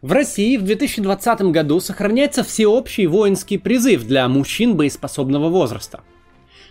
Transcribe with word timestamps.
В 0.00 0.12
России 0.12 0.56
в 0.56 0.62
2020 0.62 1.40
году 1.50 1.80
сохраняется 1.80 2.44
всеобщий 2.44 3.06
воинский 3.06 3.58
призыв 3.58 4.06
для 4.06 4.28
мужчин 4.28 4.76
боеспособного 4.76 5.48
возраста. 5.48 6.02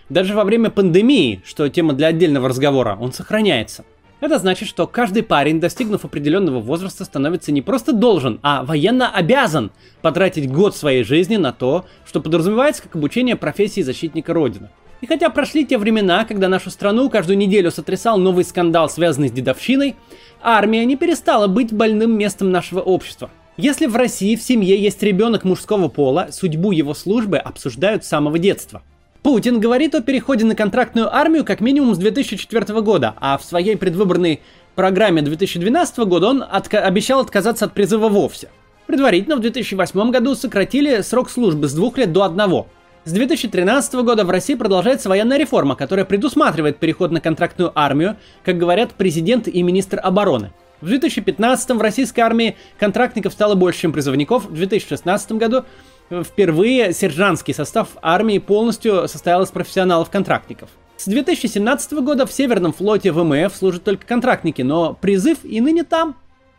Даже 0.08 0.34
во 0.34 0.44
время 0.44 0.70
пандемии, 0.70 1.42
что 1.44 1.68
тема 1.68 1.92
для 1.92 2.06
отдельного 2.06 2.48
разговора, 2.48 2.96
он 2.98 3.12
сохраняется. 3.12 3.84
Это 4.20 4.38
значит, 4.38 4.66
что 4.66 4.86
каждый 4.86 5.22
парень, 5.22 5.60
достигнув 5.60 6.06
определенного 6.06 6.60
возраста, 6.60 7.04
становится 7.04 7.52
не 7.52 7.60
просто 7.60 7.92
должен, 7.92 8.40
а 8.42 8.64
военно 8.64 9.10
обязан 9.10 9.72
потратить 10.00 10.50
год 10.50 10.74
своей 10.74 11.04
жизни 11.04 11.36
на 11.36 11.52
то, 11.52 11.84
что 12.06 12.22
подразумевается 12.22 12.84
как 12.84 12.96
обучение 12.96 13.36
профессии 13.36 13.82
защитника 13.82 14.32
Родины. 14.32 14.70
И 15.00 15.06
хотя 15.06 15.30
прошли 15.30 15.64
те 15.64 15.78
времена, 15.78 16.24
когда 16.24 16.48
нашу 16.48 16.70
страну 16.70 17.08
каждую 17.08 17.38
неделю 17.38 17.70
сотрясал 17.70 18.18
новый 18.18 18.44
скандал, 18.44 18.90
связанный 18.90 19.28
с 19.28 19.32
дедовщиной, 19.32 19.94
армия 20.42 20.84
не 20.84 20.96
перестала 20.96 21.46
быть 21.46 21.72
больным 21.72 22.18
местом 22.18 22.50
нашего 22.50 22.80
общества. 22.80 23.30
Если 23.56 23.86
в 23.86 23.96
России 23.96 24.36
в 24.36 24.42
семье 24.42 24.80
есть 24.80 25.02
ребенок 25.02 25.44
мужского 25.44 25.88
пола, 25.88 26.28
судьбу 26.30 26.72
его 26.72 26.94
службы 26.94 27.38
обсуждают 27.38 28.04
с 28.04 28.08
самого 28.08 28.38
детства. 28.38 28.82
Путин 29.22 29.58
говорит 29.58 29.94
о 29.94 30.00
переходе 30.00 30.44
на 30.44 30.54
контрактную 30.54 31.14
армию 31.14 31.44
как 31.44 31.60
минимум 31.60 31.94
с 31.94 31.98
2004 31.98 32.80
года, 32.82 33.14
а 33.20 33.36
в 33.36 33.44
своей 33.44 33.76
предвыборной 33.76 34.40
программе 34.76 35.22
2012 35.22 35.98
года 36.06 36.28
он 36.28 36.42
отка- 36.42 36.78
обещал 36.78 37.20
отказаться 37.20 37.64
от 37.64 37.72
призыва 37.72 38.08
вовсе. 38.08 38.48
Предварительно 38.86 39.36
в 39.36 39.40
2008 39.40 40.10
году 40.12 40.34
сократили 40.34 41.02
срок 41.02 41.28
службы 41.28 41.68
с 41.68 41.74
двух 41.74 41.98
лет 41.98 42.12
до 42.12 42.22
одного. 42.22 42.68
С 43.04 43.12
2013 43.12 43.94
года 43.94 44.24
в 44.24 44.30
России 44.30 44.54
продолжается 44.54 45.08
военная 45.08 45.38
реформа, 45.38 45.76
которая 45.76 46.04
предусматривает 46.04 46.78
переход 46.78 47.10
на 47.10 47.20
контрактную 47.20 47.72
армию, 47.74 48.16
как 48.44 48.58
говорят 48.58 48.92
президент 48.94 49.48
и 49.48 49.62
министр 49.62 50.00
обороны. 50.02 50.52
В 50.80 50.86
2015 50.86 51.70
в 51.70 51.80
российской 51.80 52.20
армии 52.20 52.56
контрактников 52.78 53.32
стало 53.32 53.54
больше, 53.54 53.80
чем 53.82 53.92
призывников. 53.92 54.46
В 54.46 54.54
2016 54.54 55.32
году 55.32 55.64
впервые 56.10 56.92
сержантский 56.92 57.54
состав 57.54 57.88
армии 58.02 58.38
полностью 58.38 59.08
состоял 59.08 59.42
из 59.42 59.50
профессионалов-контрактников. 59.50 60.68
С 60.96 61.06
2017 61.06 61.92
года 61.94 62.26
в 62.26 62.32
Северном 62.32 62.72
флоте 62.72 63.12
ВМФ 63.12 63.54
служат 63.54 63.84
только 63.84 64.06
контрактники, 64.06 64.62
но 64.62 64.94
призыв 64.94 65.38
и 65.44 65.60
ныне 65.60 65.84
там. 65.84 66.16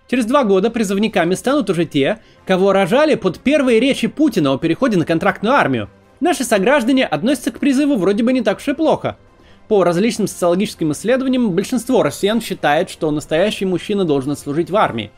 Через 0.10 0.26
два 0.26 0.44
года 0.44 0.72
призывниками 0.72 1.36
станут 1.36 1.70
уже 1.70 1.86
те, 1.86 2.20
кого 2.46 2.74
рожали 2.74 3.16
под 3.16 3.40
первые 3.40 3.80
речи 3.80 4.08
Путина 4.08 4.54
о 4.54 4.58
переходе 4.58 4.98
на 4.98 5.06
контрактную 5.06 5.54
армию. 5.54 5.90
Наши 6.20 6.44
сограждане 6.44 7.06
относятся 7.06 7.52
к 7.52 7.60
призыву 7.60 7.96
вроде 7.96 8.24
бы 8.24 8.34
не 8.34 8.42
так 8.42 8.58
уж 8.58 8.68
и 8.68 8.74
плохо. 8.74 9.18
По 9.70 9.84
различным 9.84 10.28
социологическим 10.28 10.92
исследованиям, 10.92 11.52
большинство 11.52 12.04
россиян 12.04 12.42
считает, 12.42 12.90
что 12.90 13.10
настоящий 13.12 13.66
мужчина 13.66 14.04
должен 14.04 14.36
служить 14.36 14.70
в 14.70 14.76
армии. 14.76 15.12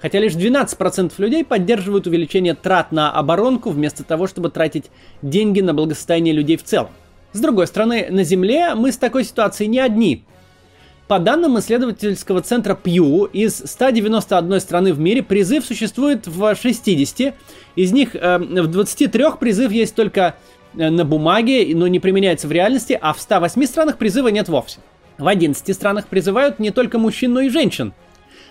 Хотя 0.00 0.18
лишь 0.18 0.32
12% 0.32 1.12
людей 1.18 1.44
поддерживают 1.44 2.06
увеличение 2.06 2.54
трат 2.54 2.90
на 2.90 3.12
оборонку 3.12 3.70
вместо 3.70 4.02
того, 4.02 4.26
чтобы 4.26 4.50
тратить 4.50 4.86
деньги 5.20 5.60
на 5.60 5.74
благосостояние 5.74 6.34
людей 6.34 6.56
в 6.56 6.64
целом. 6.64 6.90
С 7.32 7.40
другой 7.40 7.66
стороны, 7.66 8.08
на 8.10 8.24
Земле 8.24 8.74
мы 8.74 8.90
с 8.90 8.96
такой 8.96 9.24
ситуацией 9.24 9.68
не 9.68 9.78
одни. 9.78 10.24
По 11.10 11.18
данным 11.18 11.58
исследовательского 11.58 12.40
центра 12.40 12.78
Pew, 12.80 13.28
из 13.32 13.56
191 13.56 14.60
страны 14.60 14.92
в 14.92 15.00
мире 15.00 15.24
призыв 15.24 15.64
существует 15.64 16.28
в 16.28 16.54
60, 16.54 17.34
из 17.74 17.90
них 17.90 18.14
э, 18.14 18.38
в 18.38 18.68
23 18.68 19.24
призыв 19.40 19.72
есть 19.72 19.96
только 19.96 20.36
э, 20.78 20.88
на 20.88 21.04
бумаге, 21.04 21.74
но 21.74 21.88
не 21.88 21.98
применяется 21.98 22.46
в 22.46 22.52
реальности, 22.52 22.96
а 23.02 23.12
в 23.12 23.20
108 23.20 23.66
странах 23.66 23.98
призыва 23.98 24.28
нет 24.28 24.48
вовсе. 24.48 24.78
В 25.18 25.26
11 25.26 25.74
странах 25.74 26.06
призывают 26.06 26.60
не 26.60 26.70
только 26.70 26.96
мужчин, 26.96 27.34
но 27.34 27.40
и 27.40 27.48
женщин. 27.48 27.92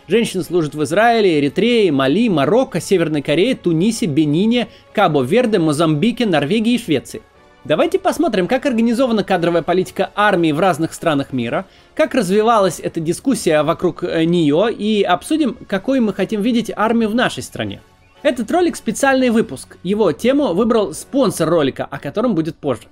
Женщины 0.09 0.43
служат 0.43 0.75
в 0.75 0.83
Израиле, 0.83 1.39
Эритрее, 1.39 1.93
Мали, 1.93 2.27
Марокко, 2.27 2.81
Северной 2.81 3.21
Корее, 3.21 3.55
Тунисе, 3.55 4.05
Бенине, 4.05 4.67
Кабо-Верде, 4.91 5.59
Мозамбике, 5.59 6.25
Норвегии 6.25 6.73
и 6.73 6.77
Швеции. 6.77 7.21
Давайте 7.65 7.99
посмотрим, 7.99 8.47
как 8.47 8.65
организована 8.65 9.23
кадровая 9.23 9.61
политика 9.61 10.11
армии 10.15 10.53
в 10.53 10.59
разных 10.61 10.93
странах 10.93 11.33
мира, 11.33 11.65
как 11.93 12.15
развивалась 12.15 12.79
эта 12.79 13.01
дискуссия 13.01 13.63
вокруг 13.63 14.03
э, 14.03 14.23
нее 14.23 14.71
и 14.71 15.03
обсудим, 15.03 15.57
какой 15.67 15.99
мы 15.99 16.13
хотим 16.13 16.41
видеть 16.41 16.71
армию 16.73 17.09
в 17.09 17.15
нашей 17.15 17.43
стране. 17.43 17.81
Этот 18.21 18.49
ролик 18.49 18.77
специальный 18.77 19.29
выпуск. 19.29 19.77
Его 19.83 20.13
тему 20.13 20.53
выбрал 20.53 20.93
спонсор 20.93 21.49
ролика, 21.49 21.85
о 21.85 21.99
котором 21.99 22.33
будет 22.33 22.55
позже. 22.55 22.83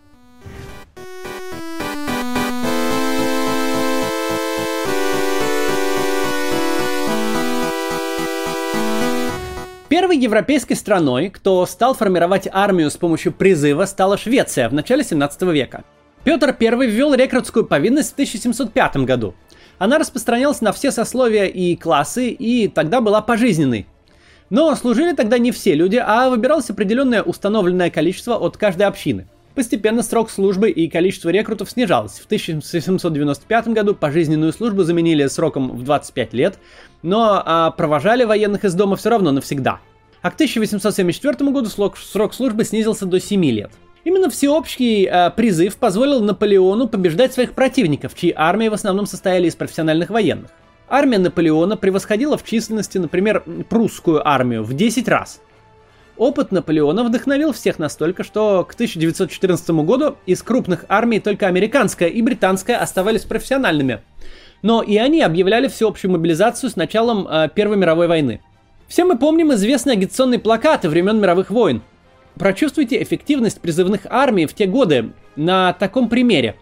Первой 9.97 10.19
европейской 10.19 10.75
страной, 10.75 11.29
кто 11.29 11.65
стал 11.65 11.95
формировать 11.95 12.47
армию 12.51 12.91
с 12.91 12.97
помощью 12.97 13.33
призыва, 13.33 13.85
стала 13.85 14.15
Швеция 14.15 14.69
в 14.69 14.73
начале 14.75 15.03
17 15.03 15.41
века. 15.41 15.85
Петр 16.23 16.55
I 16.59 16.85
ввел 16.85 17.15
рекрутскую 17.15 17.65
повинность 17.65 18.11
в 18.11 18.13
1705 18.13 18.97
году. 18.97 19.33
Она 19.79 19.97
распространялась 19.97 20.61
на 20.61 20.71
все 20.71 20.91
сословия 20.91 21.45
и 21.45 21.75
классы, 21.75 22.29
и 22.29 22.67
тогда 22.67 23.01
была 23.01 23.23
пожизненной. 23.23 23.87
Но 24.51 24.75
служили 24.75 25.13
тогда 25.13 25.39
не 25.39 25.51
все 25.51 25.73
люди, 25.73 25.99
а 26.05 26.29
выбиралось 26.29 26.69
определенное 26.69 27.23
установленное 27.23 27.89
количество 27.89 28.35
от 28.35 28.55
каждой 28.55 28.83
общины. 28.83 29.27
Постепенно 29.57 30.03
срок 30.03 30.29
службы 30.29 30.69
и 30.69 30.87
количество 30.87 31.29
рекрутов 31.29 31.71
снижалось. 31.71 32.19
В 32.19 32.25
1795 32.25 33.69
году 33.69 33.95
пожизненную 33.95 34.53
службу 34.53 34.83
заменили 34.83 35.25
сроком 35.25 35.71
в 35.71 35.83
25 35.83 36.33
лет, 36.33 36.59
но 37.01 37.41
а, 37.43 37.71
провожали 37.71 38.23
военных 38.23 38.65
из 38.65 38.75
дома 38.75 38.97
все 38.97 39.09
равно 39.09 39.31
навсегда. 39.31 39.79
А 40.21 40.29
к 40.29 40.35
1874 40.35 41.49
году 41.49 41.71
срок, 41.71 41.97
службы 42.35 42.65
снизился 42.65 43.07
до 43.07 43.19
7 43.19 43.43
лет. 43.45 43.71
Именно 44.03 44.29
всеобщий 44.29 45.07
э, 45.07 45.31
призыв 45.31 45.77
позволил 45.77 46.21
Наполеону 46.21 46.87
побеждать 46.87 47.33
своих 47.33 47.53
противников, 47.53 48.13
чьи 48.13 48.31
армии 48.35 48.67
в 48.67 48.73
основном 48.73 49.07
состояли 49.07 49.47
из 49.47 49.55
профессиональных 49.55 50.11
военных. 50.11 50.51
Армия 50.87 51.17
Наполеона 51.17 51.77
превосходила 51.77 52.37
в 52.37 52.45
численности, 52.45 52.99
например, 52.99 53.43
прусскую 53.69 54.25
армию 54.25 54.63
в 54.63 54.75
10 54.75 55.07
раз. 55.07 55.41
Опыт 56.17 56.51
Наполеона 56.51 57.03
вдохновил 57.03 57.53
всех 57.53 57.77
настолько, 57.77 58.23
что 58.23 58.65
к 58.65 58.73
1914 58.73 59.69
году 59.69 60.17
из 60.25 60.41
крупных 60.41 60.85
армий 60.89 61.19
только 61.19 61.47
американская 61.47 62.09
и 62.09 62.21
британская 62.21 62.77
оставались 62.77 63.23
профессиональными. 63.23 64.01
Но 64.63 64.81
и 64.81 64.97
они 64.97 65.21
объявляли 65.21 65.67
всеобщую 65.67 66.11
мобилизацию 66.11 66.71
с 66.71 66.75
началом 66.75 67.27
э, 67.27 67.49
Первой 67.53 67.77
мировой 67.77 68.07
войны. 68.07 68.41
Все 68.87 69.05
мы 69.05 69.17
помним 69.17 69.53
известные 69.53 69.93
агитационные 69.93 70.39
плакаты 70.39 70.89
времен 70.89 71.19
мировых 71.19 71.51
войн. 71.51 71.83
Прочувствуйте 72.35 73.01
эффективность 73.01 73.61
призывных 73.61 74.01
армий 74.09 74.47
в 74.47 74.53
те 74.53 74.65
годы 74.65 75.11
на 75.35 75.73
таком 75.73 76.09
примере. 76.09 76.55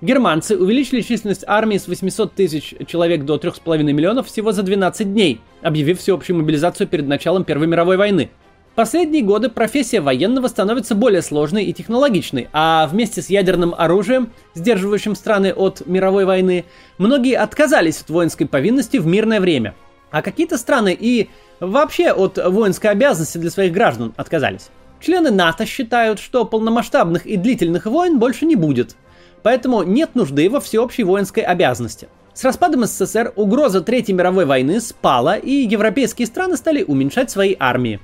Германцы 0.00 0.56
увеличили 0.56 1.00
численность 1.00 1.44
армии 1.46 1.78
с 1.78 1.86
800 1.86 2.34
тысяч 2.34 2.74
человек 2.86 3.24
до 3.24 3.36
3,5 3.36 3.82
миллионов 3.82 4.26
всего 4.26 4.52
за 4.52 4.62
12 4.62 5.12
дней, 5.12 5.40
объявив 5.62 6.00
всеобщую 6.00 6.38
мобилизацию 6.38 6.86
перед 6.86 7.06
началом 7.06 7.44
Первой 7.44 7.66
мировой 7.66 7.96
войны. 7.96 8.30
Последние 8.76 9.22
годы 9.22 9.48
профессия 9.48 10.02
военного 10.02 10.48
становится 10.48 10.94
более 10.94 11.22
сложной 11.22 11.64
и 11.64 11.72
технологичной, 11.72 12.48
а 12.52 12.86
вместе 12.86 13.22
с 13.22 13.30
ядерным 13.30 13.74
оружием, 13.74 14.30
сдерживающим 14.54 15.14
страны 15.14 15.54
от 15.54 15.86
мировой 15.86 16.26
войны, 16.26 16.66
многие 16.98 17.38
отказались 17.38 18.02
от 18.02 18.10
воинской 18.10 18.46
повинности 18.46 18.98
в 18.98 19.06
мирное 19.06 19.40
время. 19.40 19.74
А 20.10 20.20
какие-то 20.20 20.58
страны 20.58 20.94
и 20.98 21.30
вообще 21.58 22.12
от 22.12 22.36
воинской 22.36 22.90
обязанности 22.90 23.38
для 23.38 23.50
своих 23.50 23.72
граждан 23.72 24.12
отказались. 24.18 24.68
Члены 25.00 25.30
НАТО 25.30 25.64
считают, 25.64 26.20
что 26.20 26.44
полномасштабных 26.44 27.24
и 27.24 27.38
длительных 27.38 27.86
войн 27.86 28.18
больше 28.18 28.44
не 28.44 28.56
будет, 28.56 28.94
поэтому 29.42 29.84
нет 29.84 30.14
нужды 30.14 30.50
во 30.50 30.60
всеобщей 30.60 31.04
воинской 31.04 31.42
обязанности. 31.42 32.08
С 32.34 32.44
распадом 32.44 32.84
СССР 32.84 33.32
угроза 33.36 33.80
Третьей 33.80 34.14
мировой 34.14 34.44
войны 34.44 34.82
спала, 34.82 35.36
и 35.36 35.50
европейские 35.50 36.26
страны 36.26 36.58
стали 36.58 36.82
уменьшать 36.82 37.30
свои 37.30 37.56
армии. 37.58 38.00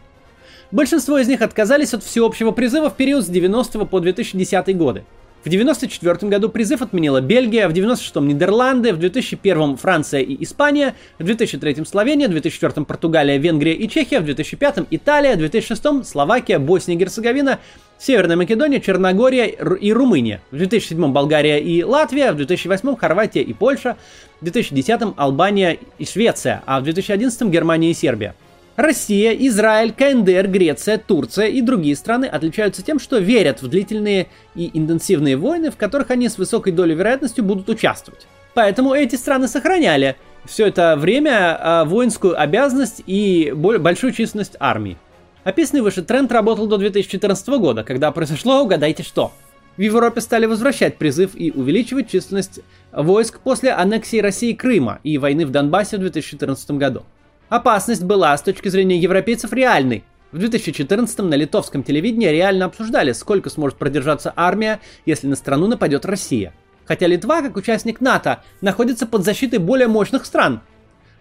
Большинство 0.72 1.18
из 1.18 1.28
них 1.28 1.42
отказались 1.42 1.92
от 1.92 2.02
всеобщего 2.02 2.50
призыва 2.50 2.88
в 2.88 2.96
период 2.96 3.22
с 3.26 3.28
90 3.28 3.84
по 3.84 4.00
2010 4.00 4.74
годы. 4.74 5.04
В 5.42 5.46
1994 5.48 6.30
году 6.30 6.48
призыв 6.48 6.80
отменила 6.80 7.20
Бельгия, 7.20 7.68
в 7.68 7.72
1996 7.72 8.16
Нидерланды, 8.16 8.94
в 8.94 8.98
2001 8.98 9.76
Франция 9.76 10.20
и 10.20 10.42
Испания, 10.42 10.94
в 11.18 11.24
2003 11.24 11.84
Словения, 11.84 12.26
в 12.28 12.30
2004 12.30 12.86
Португалия, 12.86 13.36
Венгрия 13.36 13.74
и 13.74 13.86
Чехия, 13.86 14.20
в 14.20 14.24
2005 14.24 14.86
Италия, 14.90 15.34
в 15.34 15.38
2006 15.40 16.06
Словакия, 16.06 16.58
Босния 16.58 16.94
и 16.94 16.98
Герцеговина, 16.98 17.58
Северная 17.98 18.36
Македония, 18.36 18.80
Черногория 18.80 19.44
и 19.44 19.92
Румыния, 19.92 20.40
в 20.52 20.56
2007 20.56 21.12
Болгария 21.12 21.58
и 21.58 21.82
Латвия, 21.82 22.32
в 22.32 22.36
2008 22.36 22.96
Хорватия 22.96 23.42
и 23.42 23.52
Польша, 23.52 23.98
в 24.40 24.44
2010 24.44 25.14
Албания 25.16 25.76
и 25.98 26.06
Швеция, 26.06 26.62
а 26.64 26.80
в 26.80 26.84
2011 26.84 27.42
Германия 27.42 27.90
и 27.90 27.94
Сербия. 27.94 28.34
Россия, 28.76 29.32
Израиль, 29.32 29.92
КНДР, 29.92 30.48
Греция, 30.48 30.96
Турция 30.96 31.48
и 31.48 31.60
другие 31.60 31.94
страны 31.94 32.24
отличаются 32.24 32.82
тем, 32.82 32.98
что 32.98 33.18
верят 33.18 33.60
в 33.60 33.68
длительные 33.68 34.28
и 34.54 34.70
интенсивные 34.72 35.36
войны, 35.36 35.70
в 35.70 35.76
которых 35.76 36.10
они 36.10 36.28
с 36.28 36.38
высокой 36.38 36.72
долей 36.72 36.94
вероятностью 36.94 37.44
будут 37.44 37.68
участвовать. 37.68 38.26
Поэтому 38.54 38.94
эти 38.94 39.16
страны 39.16 39.46
сохраняли 39.46 40.16
все 40.46 40.66
это 40.66 40.96
время 40.96 41.58
э, 41.60 41.84
воинскую 41.84 42.40
обязанность 42.40 43.02
и 43.06 43.52
большую 43.54 44.12
численность 44.12 44.56
армии. 44.58 44.96
Описанный 45.44 45.82
выше 45.82 46.02
тренд 46.02 46.32
работал 46.32 46.66
до 46.66 46.78
2014 46.78 47.48
года, 47.48 47.84
когда 47.84 48.10
произошло, 48.10 48.62
угадайте 48.62 49.02
что. 49.02 49.32
В 49.76 49.80
Европе 49.80 50.20
стали 50.20 50.46
возвращать 50.46 50.98
призыв 50.98 51.34
и 51.34 51.50
увеличивать 51.50 52.10
численность 52.10 52.60
войск 52.92 53.40
после 53.40 53.70
аннексии 53.70 54.18
России 54.18 54.52
Крыма 54.52 55.00
и 55.02 55.18
войны 55.18 55.46
в 55.46 55.50
Донбассе 55.50 55.96
в 55.96 56.00
2014 56.00 56.72
году. 56.72 57.04
Опасность 57.52 58.02
была 58.02 58.34
с 58.34 58.40
точки 58.40 58.68
зрения 58.68 58.96
европейцев 58.96 59.52
реальной. 59.52 60.04
В 60.30 60.38
2014 60.38 61.18
на 61.18 61.34
литовском 61.34 61.82
телевидении 61.82 62.28
реально 62.28 62.64
обсуждали, 62.64 63.12
сколько 63.12 63.50
сможет 63.50 63.76
продержаться 63.76 64.32
армия, 64.34 64.80
если 65.04 65.26
на 65.26 65.36
страну 65.36 65.66
нападет 65.66 66.06
Россия. 66.06 66.54
Хотя 66.86 67.06
Литва, 67.06 67.42
как 67.42 67.58
участник 67.58 68.00
НАТО, 68.00 68.42
находится 68.62 69.06
под 69.06 69.24
защитой 69.24 69.58
более 69.58 69.86
мощных 69.86 70.24
стран. 70.24 70.62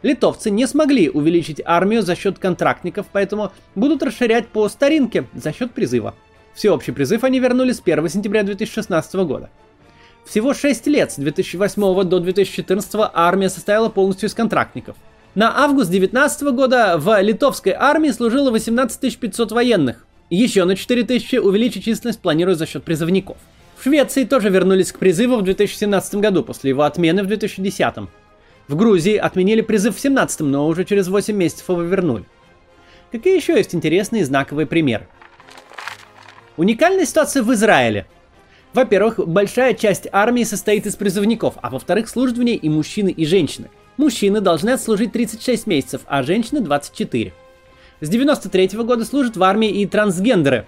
Литовцы 0.03 0.49
не 0.49 0.67
смогли 0.67 1.09
увеличить 1.09 1.61
армию 1.65 2.01
за 2.01 2.15
счет 2.15 2.39
контрактников, 2.39 3.07
поэтому 3.11 3.51
будут 3.75 4.01
расширять 4.01 4.47
по 4.47 4.69
старинке 4.69 5.25
за 5.33 5.51
счет 5.51 5.73
призыва. 5.73 6.15
Всеобщий 6.53 6.93
призыв 6.93 7.25
они 7.25 7.41
вернули 7.41 7.73
с 7.73 7.81
1 7.83 8.07
сентября 8.07 8.43
2016 8.43 9.15
года. 9.15 9.49
Всего 10.23 10.53
6 10.53 10.87
лет 10.87 11.11
с 11.11 11.15
2008 11.17 12.03
до 12.05 12.19
2014 12.21 13.11
армия 13.13 13.49
состояла 13.49 13.89
полностью 13.89 14.29
из 14.29 14.33
контрактников. 14.33 14.95
На 15.33 15.63
август 15.63 15.89
2019 15.89 16.41
года 16.53 16.97
в 16.97 17.21
литовской 17.21 17.71
армии 17.71 18.09
служило 18.09 18.51
18 18.51 19.17
500 19.17 19.53
военных. 19.53 20.05
Еще 20.29 20.65
на 20.65 20.75
4 20.75 21.03
тысячи 21.05 21.37
увеличить 21.37 21.85
численность 21.85 22.19
планируют 22.19 22.59
за 22.59 22.65
счет 22.65 22.83
призывников. 22.83 23.37
В 23.77 23.83
Швеции 23.83 24.25
тоже 24.25 24.49
вернулись 24.49 24.91
к 24.91 24.99
призыву 24.99 25.37
в 25.37 25.43
2017 25.43 26.15
году 26.15 26.43
после 26.43 26.71
его 26.71 26.83
отмены 26.83 27.23
в 27.23 27.27
2010. 27.27 28.09
В 28.67 28.75
Грузии 28.75 29.15
отменили 29.15 29.61
призыв 29.61 29.93
в 29.93 30.01
2017, 30.01 30.41
но 30.41 30.67
уже 30.67 30.83
через 30.83 31.07
8 31.07 31.33
месяцев 31.33 31.69
его 31.69 31.81
вернули. 31.81 32.25
Какие 33.13 33.37
еще 33.37 33.53
есть 33.53 33.73
интересные 33.73 34.25
знаковые 34.25 34.67
примеры? 34.67 35.07
Уникальная 36.57 37.05
ситуация 37.05 37.41
в 37.41 37.53
Израиле. 37.53 38.05
Во-первых, 38.73 39.25
большая 39.25 39.75
часть 39.75 40.07
армии 40.11 40.43
состоит 40.43 40.85
из 40.85 40.97
призывников, 40.97 41.55
а 41.61 41.69
во-вторых, 41.69 42.09
служат 42.09 42.37
в 42.37 42.43
ней 42.43 42.57
и 42.57 42.67
мужчины, 42.67 43.11
и 43.11 43.25
женщины. 43.25 43.69
Мужчины 43.97 44.41
должны 44.41 44.71
отслужить 44.71 45.11
36 45.11 45.67
месяцев, 45.67 46.01
а 46.05 46.23
женщины 46.23 46.61
24. 46.61 47.33
С 47.99 48.09
93 48.09 48.77
-го 48.77 48.83
года 48.83 49.05
служат 49.05 49.37
в 49.37 49.43
армии 49.43 49.69
и 49.69 49.85
трансгендеры. 49.85 50.65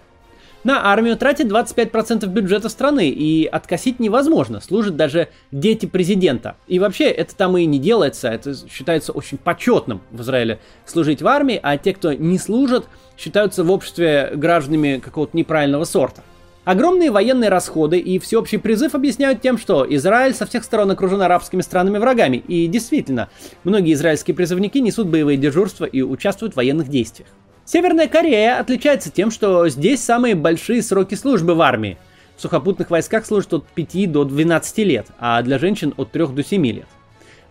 На 0.63 0.91
армию 0.93 1.17
тратят 1.17 1.47
25% 1.47 2.25
бюджета 2.27 2.69
страны, 2.69 3.09
и 3.09 3.45
откосить 3.45 3.99
невозможно, 3.99 4.61
служат 4.61 4.95
даже 4.95 5.27
дети 5.51 5.85
президента. 5.85 6.55
И 6.67 6.79
вообще, 6.79 7.05
это 7.05 7.35
там 7.35 7.57
и 7.57 7.65
не 7.65 7.79
делается, 7.79 8.29
это 8.29 8.55
считается 8.69 9.11
очень 9.11 9.37
почетным 9.37 10.01
в 10.11 10.21
Израиле 10.21 10.59
служить 10.85 11.21
в 11.21 11.27
армии, 11.27 11.59
а 11.61 11.77
те, 11.77 11.93
кто 11.93 12.13
не 12.13 12.37
служат, 12.37 12.85
считаются 13.17 13.65
в 13.65 13.71
обществе 13.71 14.31
гражданами 14.35 15.01
какого-то 15.03 15.35
неправильного 15.35 15.83
сорта. 15.83 16.23
Огромные 16.65 17.11
военные 17.11 17.49
расходы 17.49 17.99
и 17.99 18.19
всеобщий 18.19 18.57
призыв 18.57 18.95
объясняют 18.95 19.41
тем, 19.41 19.57
что 19.57 19.85
Израиль 19.95 20.33
со 20.33 20.45
всех 20.45 20.63
сторон 20.63 20.91
окружен 20.91 21.21
арабскими 21.21 21.61
странами-врагами, 21.61 22.37
и 22.37 22.67
действительно, 22.67 23.27
многие 23.65 23.93
израильские 23.93 24.33
призывники 24.33 24.77
несут 24.77 25.07
боевые 25.07 25.37
дежурства 25.37 25.83
и 25.83 26.01
участвуют 26.01 26.53
в 26.53 26.57
военных 26.57 26.87
действиях. 26.87 27.27
Северная 27.65 28.07
Корея 28.07 28.59
отличается 28.59 29.11
тем, 29.11 29.29
что 29.29 29.67
здесь 29.67 30.01
самые 30.01 30.35
большие 30.35 30.81
сроки 30.81 31.15
службы 31.15 31.53
в 31.53 31.61
армии. 31.61 31.97
В 32.37 32.41
сухопутных 32.41 32.89
войсках 32.89 33.25
служат 33.25 33.53
от 33.53 33.67
5 33.67 34.11
до 34.11 34.23
12 34.23 34.77
лет, 34.79 35.07
а 35.19 35.41
для 35.41 35.59
женщин 35.59 35.93
от 35.97 36.11
3 36.11 36.27
до 36.27 36.43
7 36.43 36.65
лет. 36.65 36.87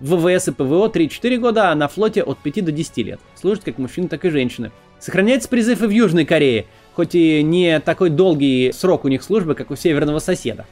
В 0.00 0.16
ВВС 0.16 0.48
и 0.48 0.52
ПВО 0.52 0.88
3-4 0.88 1.36
года, 1.36 1.70
а 1.70 1.74
на 1.74 1.86
флоте 1.86 2.22
от 2.22 2.38
5 2.38 2.64
до 2.64 2.72
10 2.72 2.96
лет. 2.98 3.20
Служат 3.34 3.62
как 3.62 3.78
мужчины, 3.78 4.08
так 4.08 4.24
и 4.24 4.30
женщины. 4.30 4.72
Сохраняется 4.98 5.48
призыв 5.48 5.82
и 5.82 5.86
в 5.86 5.90
Южной 5.90 6.24
Корее, 6.24 6.66
хоть 6.94 7.14
и 7.14 7.42
не 7.42 7.80
такой 7.80 8.10
долгий 8.10 8.72
срок 8.72 9.04
у 9.04 9.08
них 9.08 9.22
службы, 9.22 9.54
как 9.54 9.70
у 9.70 9.76
северного 9.76 10.18
соседа. 10.18 10.66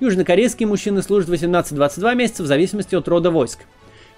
Южнокорейские 0.00 0.68
мужчины 0.68 1.02
служат 1.02 1.28
18-22 1.28 2.14
месяца 2.14 2.42
в 2.42 2.46
зависимости 2.46 2.94
от 2.94 3.08
рода 3.08 3.30
войск. 3.30 3.60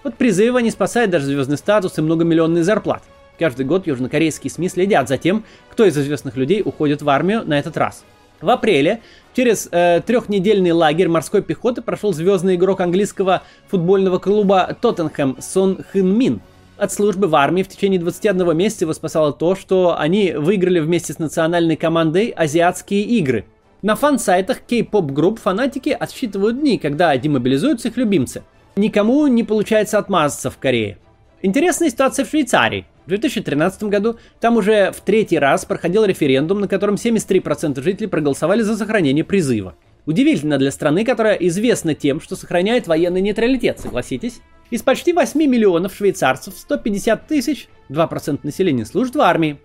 Вот 0.05 0.15
призывы 0.17 0.63
не 0.63 0.71
спасает 0.71 1.11
даже 1.11 1.27
звездный 1.27 1.57
статус 1.57 1.99
и 1.99 2.03
многомиллионные 2.03 2.65
зарплаты. 2.65 3.05
Каждый 3.39 3.65
год 3.65 3.87
южнокорейские 3.87 4.51
СМИ 4.51 4.69
следят 4.69 5.09
за 5.09 5.17
тем, 5.17 5.45
кто 5.71 5.87
из 5.87 5.97
известных 5.97 6.37
людей 6.37 6.63
уходит 6.63 7.01
в 7.01 7.09
армию 7.09 7.43
на 7.47 7.59
этот 7.59 7.77
раз. 7.79 8.05
В 8.41 8.49
апреле 8.51 9.01
через 9.35 9.69
э, 9.71 10.03
трехнедельный 10.05 10.73
лагерь 10.73 11.09
морской 11.09 11.43
пехоты 11.43 11.83
прошел 11.83 12.13
звездный 12.13 12.57
игрок 12.57 12.81
английского 12.81 13.43
футбольного 13.69 14.19
клуба 14.19 14.77
Тоттенхэм 14.81 15.39
Сон 15.41 15.83
Хын 15.93 16.19
Мин. 16.19 16.41
От 16.81 16.95
службы 16.95 17.29
в 17.29 17.37
армии 17.37 17.63
в 17.63 17.69
течение 17.69 18.01
21 18.01 18.57
месяца 18.57 18.85
его 18.87 18.95
спасало 18.95 19.35
то, 19.35 19.55
что 19.55 19.99
они 19.99 20.33
выиграли 20.33 20.81
вместе 20.81 21.13
с 21.13 21.19
национальной 21.19 21.77
командой 21.77 22.31
азиатские 22.31 23.03
игры. 23.03 23.45
На 23.83 23.97
фан-сайтах 23.97 24.63
кей-поп 24.63 25.11
групп 25.11 25.39
фанатики 25.41 25.91
отсчитывают 25.91 26.59
дни, 26.59 26.79
когда 26.79 27.15
демобилизуются 27.19 27.89
их 27.89 27.99
любимцы. 27.99 28.45
Никому 28.77 29.27
не 29.27 29.45
получается 29.45 29.99
отмазаться 29.99 30.49
в 30.51 30.57
Корее. 30.57 30.97
Интересная 31.43 31.91
ситуация 31.91 32.25
в 32.25 32.31
Швейцарии. 32.31 32.87
В 33.05 33.11
2013 33.11 33.83
году 33.83 34.17
там 34.41 34.57
уже 34.57 34.91
в 34.93 35.03
третий 35.03 35.39
раз 35.39 35.67
проходил 35.67 36.07
референдум, 36.07 36.61
на 36.61 36.69
котором 36.69 36.95
73% 36.95 37.79
жителей 37.83 38.09
проголосовали 38.09 38.63
за 38.63 38.79
сохранение 38.79 39.23
призыва. 39.23 39.75
Удивительно 40.07 40.57
для 40.57 40.71
страны, 40.71 41.05
которая 41.05 41.35
известна 41.35 41.95
тем, 41.95 42.23
что 42.23 42.37
сохраняет 42.37 42.87
военный 42.87 43.21
нейтралитет, 43.21 43.81
согласитесь? 43.81 44.41
Из 44.71 44.83
почти 44.83 45.13
8 45.13 45.41
миллионов 45.41 45.95
швейцарцев 45.95 46.55
150 46.57 47.27
тысяч, 47.27 47.69
2% 47.89 48.41
населения 48.45 48.87
служат 48.87 49.17
в 49.17 49.21
армии. 49.21 49.59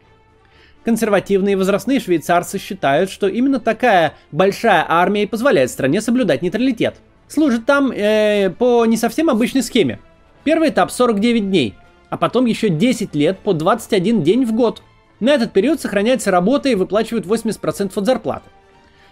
Консервативные 0.84 1.58
возрастные 1.58 2.00
швейцарцы 2.00 2.58
считают, 2.60 3.10
что 3.12 3.28
именно 3.28 3.60
такая 3.60 4.14
большая 4.32 4.86
армия 4.88 5.28
позволяет 5.28 5.70
стране 5.70 6.02
соблюдать 6.02 6.42
нейтралитет. 6.42 6.96
Служат 7.28 7.66
там 7.66 7.92
э, 7.92 8.52
по 8.52 8.86
не 8.86 8.98
совсем 8.98 9.30
обычной 9.30 9.64
схеме. 9.64 10.00
Первый 10.44 10.70
этап 10.70 10.92
49 10.92 11.50
дней, 11.50 11.76
а 12.10 12.18
потом 12.18 12.46
еще 12.46 12.70
10 12.70 13.16
лет 13.16 13.40
по 13.40 13.54
21 13.54 14.24
день 14.24 14.46
в 14.46 14.54
год. 14.54 14.84
На 15.20 15.32
этот 15.32 15.54
период 15.54 15.82
сохраняется 15.82 16.30
работа 16.30 16.70
и 16.70 16.76
выплачивают 16.76 17.26
80% 17.26 17.92
от 17.96 18.06
зарплаты. 18.06 18.50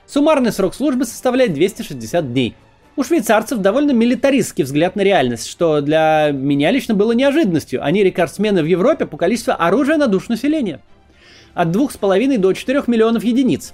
Суммарный 0.05 0.51
срок 0.51 0.75
службы 0.75 1.05
составляет 1.05 1.53
260 1.53 2.33
дней. 2.33 2.55
У 2.95 3.03
швейцарцев 3.03 3.57
довольно 3.57 3.91
милитаристский 3.91 4.63
взгляд 4.63 4.95
на 4.95 5.01
реальность, 5.01 5.47
что 5.49 5.81
для 5.81 6.29
меня 6.31 6.69
лично 6.69 6.93
было 6.93 7.11
неожиданностью. 7.13 7.83
Они 7.83 8.03
рекордсмены 8.03 8.61
в 8.61 8.67
Европе 8.67 9.07
по 9.07 9.17
количеству 9.17 9.55
оружия 9.57 9.97
на 9.97 10.05
душу 10.05 10.27
населения. 10.29 10.79
От 11.55 11.69
2,5 11.69 12.37
до 12.37 12.53
4 12.53 12.83
миллионов 12.85 13.23
единиц. 13.23 13.73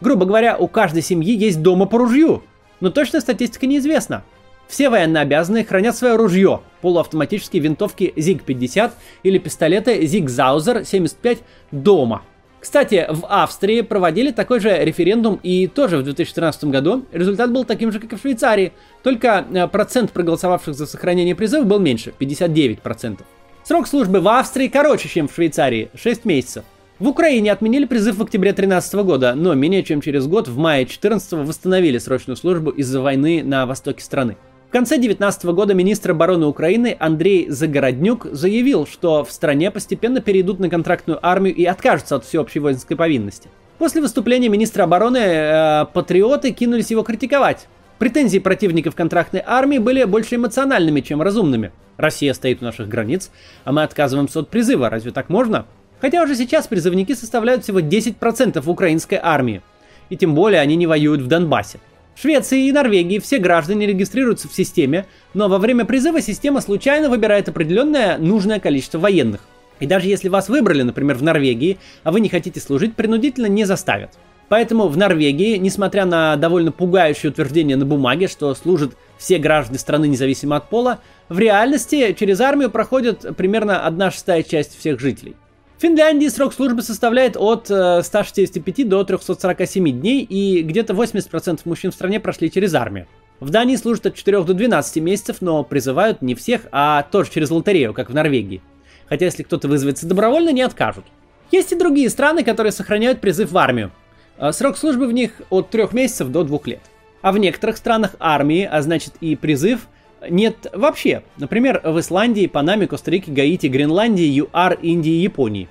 Грубо 0.00 0.24
говоря, 0.24 0.56
у 0.56 0.66
каждой 0.66 1.02
семьи 1.02 1.36
есть 1.36 1.60
дома 1.60 1.84
по 1.84 1.98
ружью. 1.98 2.42
Но 2.80 2.88
точная 2.88 3.20
статистика 3.20 3.66
неизвестна. 3.66 4.24
Все 4.66 4.88
военнообязанные 4.88 5.64
хранят 5.64 5.96
свое 5.96 6.16
ружье, 6.16 6.62
полуавтоматические 6.80 7.60
винтовки 7.60 8.14
ZIG-50 8.16 8.92
или 9.24 9.38
пистолеты 9.38 10.02
Zauser 10.04 10.84
75 10.84 11.38
дома– 11.70 12.22
кстати, 12.60 13.06
в 13.08 13.24
Австрии 13.28 13.82
проводили 13.82 14.32
такой 14.32 14.60
же 14.60 14.76
референдум 14.84 15.38
и 15.42 15.68
тоже 15.68 15.98
в 15.98 16.02
2013 16.02 16.64
году. 16.64 17.04
Результат 17.12 17.52
был 17.52 17.64
таким 17.64 17.92
же, 17.92 18.00
как 18.00 18.12
и 18.12 18.16
в 18.16 18.20
Швейцарии. 18.20 18.72
Только 19.02 19.46
э, 19.52 19.68
процент 19.68 20.10
проголосовавших 20.10 20.74
за 20.74 20.86
сохранение 20.86 21.36
призыва 21.36 21.64
был 21.64 21.78
меньше, 21.78 22.12
59%. 22.18 23.20
Срок 23.62 23.86
службы 23.86 24.20
в 24.20 24.28
Австрии 24.28 24.68
короче, 24.68 25.08
чем 25.08 25.28
в 25.28 25.34
Швейцарии, 25.34 25.90
6 25.94 26.24
месяцев. 26.24 26.64
В 26.98 27.06
Украине 27.06 27.52
отменили 27.52 27.84
призыв 27.84 28.16
в 28.16 28.22
октябре 28.22 28.50
2013 28.50 28.94
года, 29.04 29.34
но 29.36 29.54
менее 29.54 29.84
чем 29.84 30.00
через 30.00 30.26
год, 30.26 30.48
в 30.48 30.58
мае 30.58 30.84
2014 30.84 31.32
восстановили 31.34 31.98
срочную 31.98 32.36
службу 32.36 32.70
из-за 32.70 33.00
войны 33.00 33.44
на 33.44 33.66
востоке 33.66 34.02
страны. 34.02 34.36
В 34.68 34.70
конце 34.70 34.96
2019 34.96 35.44
года 35.46 35.72
министр 35.72 36.10
обороны 36.10 36.44
Украины 36.44 36.94
Андрей 37.00 37.48
Загороднюк 37.48 38.26
заявил, 38.32 38.86
что 38.86 39.24
в 39.24 39.32
стране 39.32 39.70
постепенно 39.70 40.20
перейдут 40.20 40.60
на 40.60 40.68
контрактную 40.68 41.18
армию 41.26 41.54
и 41.54 41.64
откажутся 41.64 42.16
от 42.16 42.26
всеобщей 42.26 42.58
воинской 42.58 42.94
повинности. 42.94 43.48
После 43.78 44.02
выступления 44.02 44.50
министра 44.50 44.82
обороны 44.82 45.16
э, 45.16 45.86
патриоты 45.94 46.50
кинулись 46.50 46.90
его 46.90 47.02
критиковать. 47.02 47.66
Претензии 47.98 48.40
противников 48.40 48.94
контрактной 48.94 49.42
армии 49.44 49.78
были 49.78 50.04
больше 50.04 50.34
эмоциональными, 50.34 51.00
чем 51.00 51.22
разумными. 51.22 51.72
Россия 51.96 52.34
стоит 52.34 52.60
у 52.60 52.66
наших 52.66 52.90
границ, 52.90 53.30
а 53.64 53.72
мы 53.72 53.84
отказываемся 53.84 54.40
от 54.40 54.50
призыва. 54.50 54.90
Разве 54.90 55.12
так 55.12 55.30
можно? 55.30 55.64
Хотя 55.98 56.22
уже 56.22 56.34
сейчас 56.34 56.66
призывники 56.66 57.14
составляют 57.14 57.64
всего 57.64 57.80
10% 57.80 58.62
украинской 58.66 59.18
армии. 59.20 59.62
И 60.10 60.16
тем 60.18 60.34
более 60.34 60.60
они 60.60 60.76
не 60.76 60.86
воюют 60.86 61.22
в 61.22 61.26
Донбассе. 61.26 61.80
Швеции 62.20 62.66
и 62.66 62.72
Норвегии 62.72 63.20
все 63.20 63.38
граждане 63.38 63.86
регистрируются 63.86 64.48
в 64.48 64.52
системе, 64.52 65.06
но 65.34 65.48
во 65.48 65.58
время 65.58 65.84
призыва 65.84 66.20
система 66.20 66.60
случайно 66.60 67.08
выбирает 67.08 67.48
определенное 67.48 68.18
нужное 68.18 68.58
количество 68.58 68.98
военных. 68.98 69.42
И 69.78 69.86
даже 69.86 70.08
если 70.08 70.28
вас 70.28 70.48
выбрали, 70.48 70.82
например, 70.82 71.14
в 71.16 71.22
Норвегии, 71.22 71.78
а 72.02 72.10
вы 72.10 72.18
не 72.18 72.28
хотите 72.28 72.58
служить, 72.58 72.96
принудительно 72.96 73.46
не 73.46 73.64
заставят. 73.64 74.18
Поэтому 74.48 74.88
в 74.88 74.96
Норвегии, 74.96 75.58
несмотря 75.58 76.06
на 76.06 76.34
довольно 76.34 76.72
пугающее 76.72 77.30
утверждение 77.30 77.76
на 77.76 77.86
бумаге, 77.86 78.26
что 78.26 78.52
служит 78.56 78.96
все 79.16 79.38
граждане 79.38 79.78
страны 79.78 80.08
независимо 80.08 80.56
от 80.56 80.68
пола, 80.70 80.98
в 81.28 81.38
реальности 81.38 82.16
через 82.18 82.40
армию 82.40 82.70
проходит 82.70 83.36
примерно 83.36 83.86
одна 83.86 84.10
шестая 84.10 84.42
часть 84.42 84.76
всех 84.76 84.98
жителей. 84.98 85.36
В 85.78 85.80
Финляндии 85.80 86.26
срок 86.26 86.54
службы 86.54 86.82
составляет 86.82 87.36
от 87.36 87.66
165 87.66 88.80
э, 88.80 88.84
до 88.84 89.04
347 89.04 90.00
дней, 90.00 90.24
и 90.24 90.62
где-то 90.62 90.92
80% 90.92 91.60
мужчин 91.66 91.92
в 91.92 91.94
стране 91.94 92.18
прошли 92.18 92.50
через 92.50 92.74
армию. 92.74 93.06
В 93.38 93.50
Дании 93.50 93.76
служат 93.76 94.06
от 94.06 94.16
4 94.16 94.42
до 94.42 94.54
12 94.54 94.96
месяцев, 94.96 95.36
но 95.40 95.62
призывают 95.62 96.20
не 96.20 96.34
всех, 96.34 96.62
а 96.72 97.04
тоже 97.04 97.30
через 97.30 97.50
лотерею, 97.50 97.94
как 97.94 98.10
в 98.10 98.14
Норвегии. 98.14 98.60
Хотя 99.08 99.26
если 99.26 99.44
кто-то 99.44 99.68
вызовется 99.68 100.08
добровольно, 100.08 100.50
не 100.50 100.62
откажут. 100.62 101.04
Есть 101.52 101.70
и 101.70 101.76
другие 101.76 102.10
страны, 102.10 102.42
которые 102.42 102.72
сохраняют 102.72 103.20
призыв 103.20 103.52
в 103.52 103.56
армию. 103.56 103.92
Э, 104.36 104.50
срок 104.50 104.78
службы 104.78 105.06
в 105.06 105.12
них 105.12 105.30
от 105.48 105.70
3 105.70 105.90
месяцев 105.92 106.26
до 106.30 106.42
2 106.42 106.58
лет. 106.64 106.82
А 107.22 107.30
в 107.30 107.38
некоторых 107.38 107.76
странах 107.76 108.16
армии, 108.18 108.68
а 108.68 108.82
значит 108.82 109.12
и 109.20 109.36
призыв, 109.36 109.86
нет 110.28 110.66
вообще. 110.72 111.22
Например, 111.36 111.80
в 111.84 111.98
Исландии, 112.00 112.46
Панаме, 112.46 112.86
Коста-Рике, 112.86 113.32
Гаити, 113.32 113.66
Гренландии, 113.66 114.24
ЮАР, 114.24 114.78
Индии 114.82 115.12
и 115.12 115.22
Японии. 115.22 115.68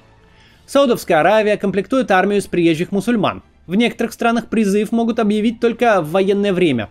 Саудовская 0.65 1.19
Аравия 1.19 1.57
комплектует 1.57 2.11
армию 2.11 2.39
из 2.39 2.47
приезжих 2.47 2.91
мусульман. 2.91 3.41
В 3.67 3.75
некоторых 3.75 4.13
странах 4.13 4.47
призыв 4.47 4.91
могут 4.91 5.19
объявить 5.19 5.59
только 5.59 6.01
в 6.01 6.11
военное 6.11 6.53
время. 6.53 6.89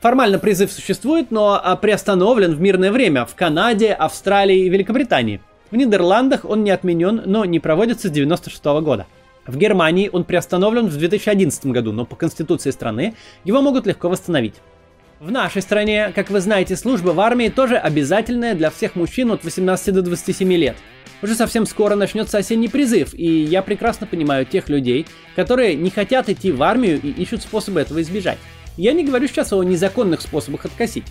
Формально 0.00 0.38
призыв 0.38 0.72
существует, 0.72 1.30
но 1.30 1.60
а, 1.62 1.76
приостановлен 1.76 2.54
в 2.54 2.60
мирное 2.60 2.90
время 2.90 3.26
в 3.26 3.34
Канаде, 3.34 3.92
Австралии 3.92 4.64
и 4.64 4.68
Великобритании. 4.68 5.40
В 5.70 5.76
Нидерландах 5.76 6.44
он 6.44 6.64
не 6.64 6.70
отменен, 6.70 7.22
но 7.26 7.44
не 7.44 7.60
проводится 7.60 8.08
с 8.08 8.10
1996 8.10 8.64
года. 8.84 9.06
В 9.46 9.56
Германии 9.56 10.08
он 10.12 10.24
приостановлен 10.24 10.86
в 10.86 10.96
2011 10.96 11.66
году, 11.66 11.92
но 11.92 12.04
по 12.04 12.16
конституции 12.16 12.70
страны 12.70 13.14
его 13.44 13.60
могут 13.60 13.86
легко 13.86 14.08
восстановить. 14.08 14.54
В 15.20 15.30
нашей 15.30 15.60
стране, 15.60 16.12
как 16.14 16.30
вы 16.30 16.40
знаете, 16.40 16.76
служба 16.76 17.10
в 17.10 17.20
армии 17.20 17.50
тоже 17.50 17.76
обязательная 17.76 18.54
для 18.54 18.70
всех 18.70 18.94
мужчин 18.94 19.30
от 19.30 19.44
18 19.44 19.92
до 19.92 20.00
27 20.00 20.50
лет. 20.54 20.76
Уже 21.20 21.34
совсем 21.34 21.66
скоро 21.66 21.94
начнется 21.94 22.38
осенний 22.38 22.70
призыв, 22.70 23.12
и 23.12 23.26
я 23.26 23.60
прекрасно 23.60 24.06
понимаю 24.06 24.46
тех 24.46 24.70
людей, 24.70 25.06
которые 25.36 25.74
не 25.74 25.90
хотят 25.90 26.30
идти 26.30 26.50
в 26.50 26.62
армию 26.62 26.98
и 26.98 27.10
ищут 27.10 27.42
способы 27.42 27.80
этого 27.80 28.00
избежать. 28.00 28.38
Я 28.78 28.94
не 28.94 29.04
говорю 29.04 29.28
сейчас 29.28 29.52
о 29.52 29.62
незаконных 29.62 30.22
способах 30.22 30.64
откосить. 30.64 31.04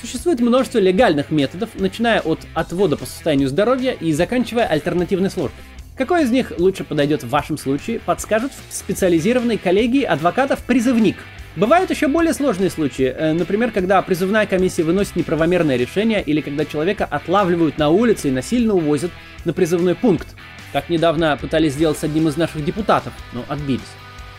Существует 0.00 0.40
множество 0.40 0.78
легальных 0.78 1.30
методов, 1.30 1.68
начиная 1.74 2.20
от 2.20 2.38
отвода 2.54 2.96
по 2.96 3.04
состоянию 3.04 3.50
здоровья 3.50 3.92
и 3.92 4.14
заканчивая 4.14 4.64
альтернативной 4.64 5.28
службой. 5.28 5.62
Какой 5.94 6.24
из 6.24 6.30
них 6.30 6.54
лучше 6.56 6.84
подойдет 6.84 7.22
в 7.22 7.28
вашем 7.28 7.58
случае, 7.58 8.00
подскажут 8.00 8.52
в 8.70 8.74
специализированной 8.74 9.58
коллегии 9.58 10.04
адвокатов-призывник. 10.04 11.16
Бывают 11.54 11.90
еще 11.90 12.08
более 12.08 12.32
сложные 12.32 12.70
случаи, 12.70 13.14
э, 13.14 13.34
например, 13.34 13.72
когда 13.72 14.00
призывная 14.00 14.46
комиссия 14.46 14.84
выносит 14.84 15.16
неправомерное 15.16 15.76
решение 15.76 16.22
или 16.22 16.40
когда 16.40 16.64
человека 16.64 17.04
отлавливают 17.04 17.76
на 17.76 17.90
улице 17.90 18.28
и 18.28 18.30
насильно 18.30 18.72
увозят 18.72 19.10
на 19.44 19.52
призывной 19.52 19.94
пункт. 19.94 20.28
Как 20.72 20.88
недавно 20.88 21.36
пытались 21.38 21.74
сделать 21.74 21.98
с 21.98 22.04
одним 22.04 22.28
из 22.28 22.38
наших 22.38 22.64
депутатов, 22.64 23.12
но 23.34 23.44
отбились. 23.48 23.82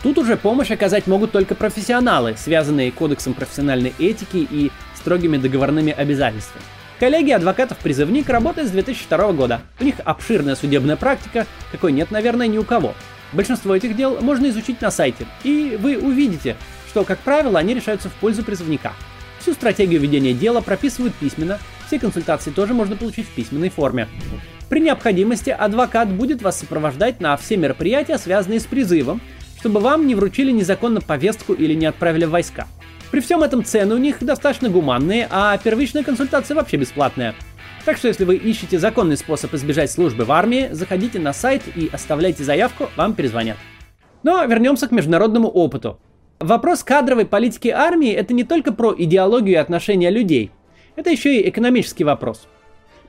Тут 0.02 0.18
уже 0.18 0.36
помощь 0.36 0.72
оказать 0.72 1.06
могут 1.06 1.30
только 1.30 1.54
профессионалы, 1.54 2.34
связанные 2.36 2.90
кодексом 2.90 3.34
профессиональной 3.34 3.94
этики 4.00 4.46
и 4.50 4.72
строгими 4.96 5.36
договорными 5.36 5.92
обязательствами. 5.92 6.64
Коллегия 6.98 7.36
адвокатов-призывник 7.36 8.28
работает 8.28 8.68
с 8.68 8.72
2002 8.72 9.32
года. 9.34 9.60
У 9.78 9.84
них 9.84 9.94
обширная 10.04 10.56
судебная 10.56 10.96
практика, 10.96 11.46
какой 11.70 11.92
нет, 11.92 12.10
наверное, 12.10 12.48
ни 12.48 12.58
у 12.58 12.64
кого. 12.64 12.92
Большинство 13.32 13.74
этих 13.74 13.96
дел 13.96 14.20
можно 14.20 14.48
изучить 14.48 14.80
на 14.80 14.90
сайте, 14.90 15.26
и 15.44 15.78
вы 15.80 15.96
увидите, 15.96 16.56
что, 16.94 17.02
как 17.02 17.18
правило, 17.18 17.58
они 17.58 17.74
решаются 17.74 18.08
в 18.08 18.12
пользу 18.12 18.44
призывника. 18.44 18.92
Всю 19.40 19.52
стратегию 19.54 20.00
ведения 20.00 20.32
дела 20.32 20.60
прописывают 20.60 21.12
письменно, 21.16 21.58
все 21.88 21.98
консультации 21.98 22.52
тоже 22.52 22.72
можно 22.72 22.94
получить 22.94 23.26
в 23.26 23.34
письменной 23.34 23.68
форме. 23.68 24.06
При 24.68 24.78
необходимости 24.78 25.50
адвокат 25.50 26.08
будет 26.08 26.40
вас 26.40 26.60
сопровождать 26.60 27.18
на 27.18 27.36
все 27.36 27.56
мероприятия, 27.56 28.16
связанные 28.16 28.60
с 28.60 28.64
призывом, 28.64 29.20
чтобы 29.58 29.80
вам 29.80 30.06
не 30.06 30.14
вручили 30.14 30.52
незаконно 30.52 31.00
повестку 31.00 31.52
или 31.52 31.74
не 31.74 31.86
отправили 31.86 32.26
в 32.26 32.30
войска. 32.30 32.68
При 33.10 33.18
всем 33.18 33.42
этом 33.42 33.64
цены 33.64 33.96
у 33.96 33.98
них 33.98 34.18
достаточно 34.20 34.68
гуманные, 34.68 35.26
а 35.32 35.58
первичная 35.58 36.04
консультация 36.04 36.54
вообще 36.54 36.76
бесплатная. 36.76 37.34
Так 37.84 37.96
что 37.96 38.06
если 38.06 38.22
вы 38.22 38.36
ищете 38.36 38.78
законный 38.78 39.16
способ 39.16 39.52
избежать 39.54 39.90
службы 39.90 40.24
в 40.24 40.30
армии, 40.30 40.68
заходите 40.70 41.18
на 41.18 41.32
сайт 41.32 41.62
и 41.74 41.90
оставляйте 41.92 42.44
заявку, 42.44 42.88
вам 42.94 43.14
перезвонят. 43.14 43.56
Но 44.22 44.44
вернемся 44.44 44.86
к 44.86 44.92
международному 44.92 45.48
опыту. 45.48 45.98
Вопрос 46.40 46.82
кадровой 46.82 47.26
политики 47.26 47.68
армии 47.68 48.12
это 48.12 48.34
не 48.34 48.44
только 48.44 48.72
про 48.72 48.94
идеологию 48.96 49.54
и 49.54 49.58
отношения 49.58 50.10
людей. 50.10 50.50
Это 50.96 51.10
еще 51.10 51.40
и 51.40 51.48
экономический 51.48 52.04
вопрос. 52.04 52.46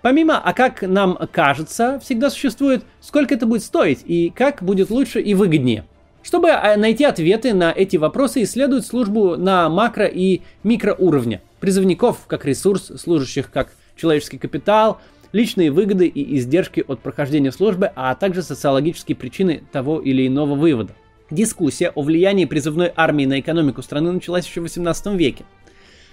Помимо, 0.01 0.39
а 0.39 0.53
как 0.53 0.81
нам 0.83 1.17
кажется, 1.31 1.99
всегда 1.99 2.29
существует, 2.29 2.83
сколько 3.01 3.33
это 3.33 3.45
будет 3.45 3.63
стоить 3.63 4.01
и 4.05 4.29
как 4.29 4.61
будет 4.61 4.89
лучше 4.89 5.19
и 5.21 5.33
выгоднее– 5.33 5.85
чтобы 6.25 6.49
э, 6.49 6.75
найти 6.75 7.03
ответы 7.03 7.53
на 7.53 7.71
эти 7.71 7.97
вопросы, 7.97 8.41
исследуют 8.41 8.83
службу 8.83 9.37
на 9.37 9.67
макро- 9.67 10.11
и 10.11 10.41
микроуровне. 10.63 11.41
Призывников 11.59 12.25
как 12.25 12.45
ресурс, 12.45 12.91
служащих 12.97 13.51
как 13.51 13.69
человеческий 13.95 14.39
капитал, 14.39 14.99
личные 15.33 15.69
выгоды 15.69 16.07
и 16.07 16.35
издержки 16.37 16.83
от 16.87 16.99
прохождения 16.99 17.51
службы, 17.51 17.91
а 17.95 18.15
также 18.15 18.41
социологические 18.41 19.15
причины 19.15 19.61
того 19.71 19.99
или 19.99 20.25
иного 20.25 20.55
вывода. 20.55 20.93
Дискуссия 21.29 21.91
о 21.95 22.01
влиянии 22.01 22.45
призывной 22.45 22.91
армии 22.95 23.25
на 23.25 23.39
экономику 23.39 23.81
страны 23.81 24.11
началась 24.11 24.45
еще 24.45 24.61
в 24.61 24.63
18 24.63 25.07
веке. 25.13 25.45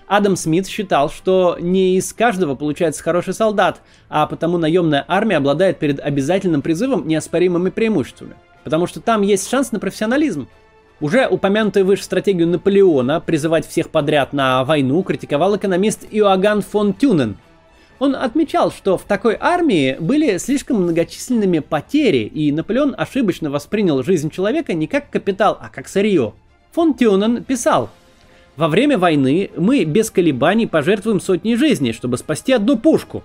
Адам 0.06 0.36
Смит 0.36 0.66
считал, 0.66 1.10
что 1.10 1.56
не 1.60 1.96
из 1.96 2.12
каждого 2.12 2.54
получается 2.54 3.02
хороший 3.02 3.34
солдат, 3.34 3.82
а 4.08 4.26
потому 4.26 4.58
наемная 4.58 5.04
армия 5.08 5.36
обладает 5.36 5.78
перед 5.78 6.00
обязательным 6.00 6.62
призывом 6.62 7.06
неоспоримыми 7.06 7.70
преимуществами– 7.70 8.34
Потому 8.64 8.86
что 8.86 9.00
там 9.00 9.22
есть 9.22 9.48
шанс 9.48 9.72
на 9.72 9.78
профессионализм. 9.78 10.48
Уже 11.00 11.26
упомянутую 11.26 11.84
выше 11.84 12.04
стратегию 12.04 12.46
Наполеона 12.46 13.20
призывать 13.20 13.66
всех 13.66 13.90
подряд 13.90 14.32
на 14.32 14.64
войну 14.64 15.02
критиковал 15.02 15.56
экономист 15.56 16.06
Иоганн 16.10 16.62
фон 16.62 16.94
Тюнен. 16.94 17.36
Он 18.02 18.16
отмечал, 18.16 18.72
что 18.72 18.98
в 18.98 19.04
такой 19.04 19.36
армии 19.38 19.96
были 20.00 20.36
слишком 20.38 20.82
многочисленными 20.82 21.60
потери, 21.60 22.24
и 22.24 22.50
Наполеон 22.50 22.96
ошибочно 22.98 23.48
воспринял 23.48 24.02
жизнь 24.02 24.28
человека 24.28 24.74
не 24.74 24.88
как 24.88 25.08
капитал, 25.08 25.56
а 25.60 25.68
как 25.68 25.86
сырье. 25.86 26.34
Фон 26.72 26.94
Тюнен 26.94 27.44
писал, 27.44 27.90
«Во 28.56 28.66
время 28.66 28.98
войны 28.98 29.52
мы 29.56 29.84
без 29.84 30.10
колебаний 30.10 30.66
пожертвуем 30.66 31.20
сотни 31.20 31.54
жизней, 31.54 31.92
чтобы 31.92 32.18
спасти 32.18 32.52
одну 32.52 32.76
пушку. 32.76 33.22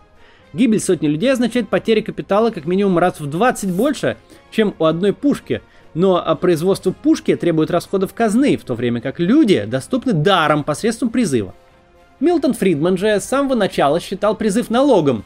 Гибель 0.54 0.80
сотни 0.80 1.08
людей 1.08 1.34
означает 1.34 1.70
потери 1.70 2.02
капитала 2.02 2.52
как 2.52 2.66
минимум 2.66 3.00
раз 3.00 3.20
в 3.20 3.26
20 3.26 3.72
больше, 3.72 4.16
чем 4.52 4.76
у 4.78 4.86
одной 4.86 5.12
пушки. 5.12 5.64
Но 5.96 6.38
производство 6.40 6.92
пушки 6.92 7.36
требует 7.36 7.72
расходов 7.72 8.14
казны, 8.14 8.58
в 8.58 8.64
то 8.64 8.76
время 8.76 9.02
как 9.02 9.20
люди 9.20 9.66
доступны 9.66 10.14
даром 10.14 10.64
посредством 10.64 11.10
призыва. 11.10 11.56
Милтон 12.20 12.54
Фридман 12.54 12.98
же 12.98 13.20
с 13.20 13.26
самого 13.26 13.54
начала 13.54 14.00
считал 14.00 14.36
призыв 14.36 14.72
налогом 14.72 15.24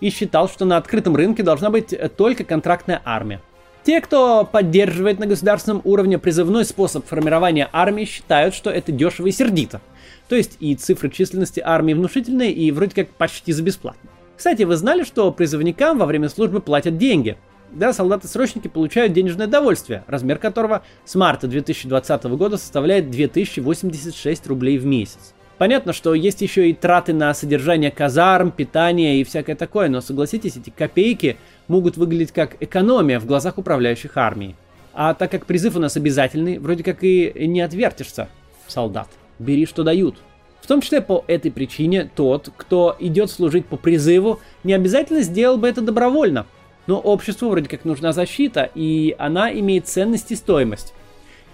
и 0.00 0.10
считал, 0.10 0.48
что 0.48 0.66
на 0.66 0.76
открытом 0.76 1.16
рынке 1.16 1.42
должна 1.42 1.70
быть 1.70 1.94
только 2.16 2.44
контрактная 2.44 3.00
армия. 3.04 3.40
Те, 3.84 4.00
кто 4.00 4.44
поддерживает 4.44 5.18
на 5.18 5.26
государственном 5.26 5.80
уровне 5.84 6.18
призывной 6.18 6.64
способ 6.64 7.06
формирования 7.06 7.70
армии, 7.72 8.04
считают, 8.04 8.54
что 8.54 8.68
это 8.68 8.92
дешево 8.92 9.28
и 9.28 9.32
сердито. 9.32 9.80
То 10.28 10.34
есть 10.34 10.56
и 10.60 10.74
цифры 10.74 11.08
численности 11.08 11.62
армии 11.64 11.94
внушительные 11.94 12.52
и 12.52 12.70
вроде 12.72 12.94
как 12.96 13.08
почти 13.10 13.52
за 13.52 13.62
бесплатно. 13.62 14.10
Кстати, 14.36 14.64
вы 14.64 14.76
знали, 14.76 15.04
что 15.04 15.30
призывникам 15.32 15.98
во 15.98 16.04
время 16.04 16.28
службы 16.28 16.60
платят 16.60 16.98
деньги? 16.98 17.38
Да, 17.70 17.92
солдаты-срочники 17.92 18.68
получают 18.68 19.12
денежное 19.12 19.46
довольствие, 19.46 20.04
размер 20.06 20.38
которого 20.38 20.82
с 21.04 21.14
марта 21.14 21.46
2020 21.46 22.24
года 22.24 22.58
составляет 22.58 23.10
2086 23.10 24.46
рублей 24.48 24.78
в 24.78 24.84
месяц. 24.84 25.32
Понятно, 25.58 25.94
что 25.94 26.12
есть 26.12 26.42
еще 26.42 26.68
и 26.68 26.74
траты 26.74 27.14
на 27.14 27.32
содержание 27.32 27.90
казарм, 27.90 28.50
питание 28.50 29.20
и 29.20 29.24
всякое 29.24 29.56
такое, 29.56 29.88
но 29.88 30.02
согласитесь, 30.02 30.56
эти 30.56 30.68
копейки 30.68 31.38
могут 31.66 31.96
выглядеть 31.96 32.32
как 32.32 32.56
экономия 32.60 33.18
в 33.18 33.26
глазах 33.26 33.56
управляющих 33.56 34.16
армией. 34.18 34.54
А 34.92 35.14
так 35.14 35.30
как 35.30 35.46
призыв 35.46 35.76
у 35.76 35.78
нас 35.78 35.96
обязательный, 35.96 36.58
вроде 36.58 36.82
как 36.82 37.02
и 37.02 37.32
не 37.46 37.62
отвертишься, 37.62 38.28
солдат. 38.66 39.08
Бери, 39.38 39.66
что 39.66 39.82
дают. 39.82 40.16
В 40.60 40.66
том 40.66 40.80
числе 40.80 41.00
по 41.00 41.24
этой 41.26 41.50
причине 41.50 42.10
тот, 42.14 42.50
кто 42.56 42.96
идет 42.98 43.30
служить 43.30 43.66
по 43.66 43.76
призыву, 43.76 44.40
не 44.64 44.74
обязательно 44.74 45.22
сделал 45.22 45.58
бы 45.58 45.68
это 45.68 45.80
добровольно. 45.80 46.46
Но 46.86 46.98
обществу 46.98 47.48
вроде 47.48 47.68
как 47.68 47.84
нужна 47.84 48.12
защита, 48.12 48.70
и 48.74 49.14
она 49.18 49.52
имеет 49.52 49.86
ценность 49.86 50.32
и 50.32 50.36
стоимость. 50.36 50.92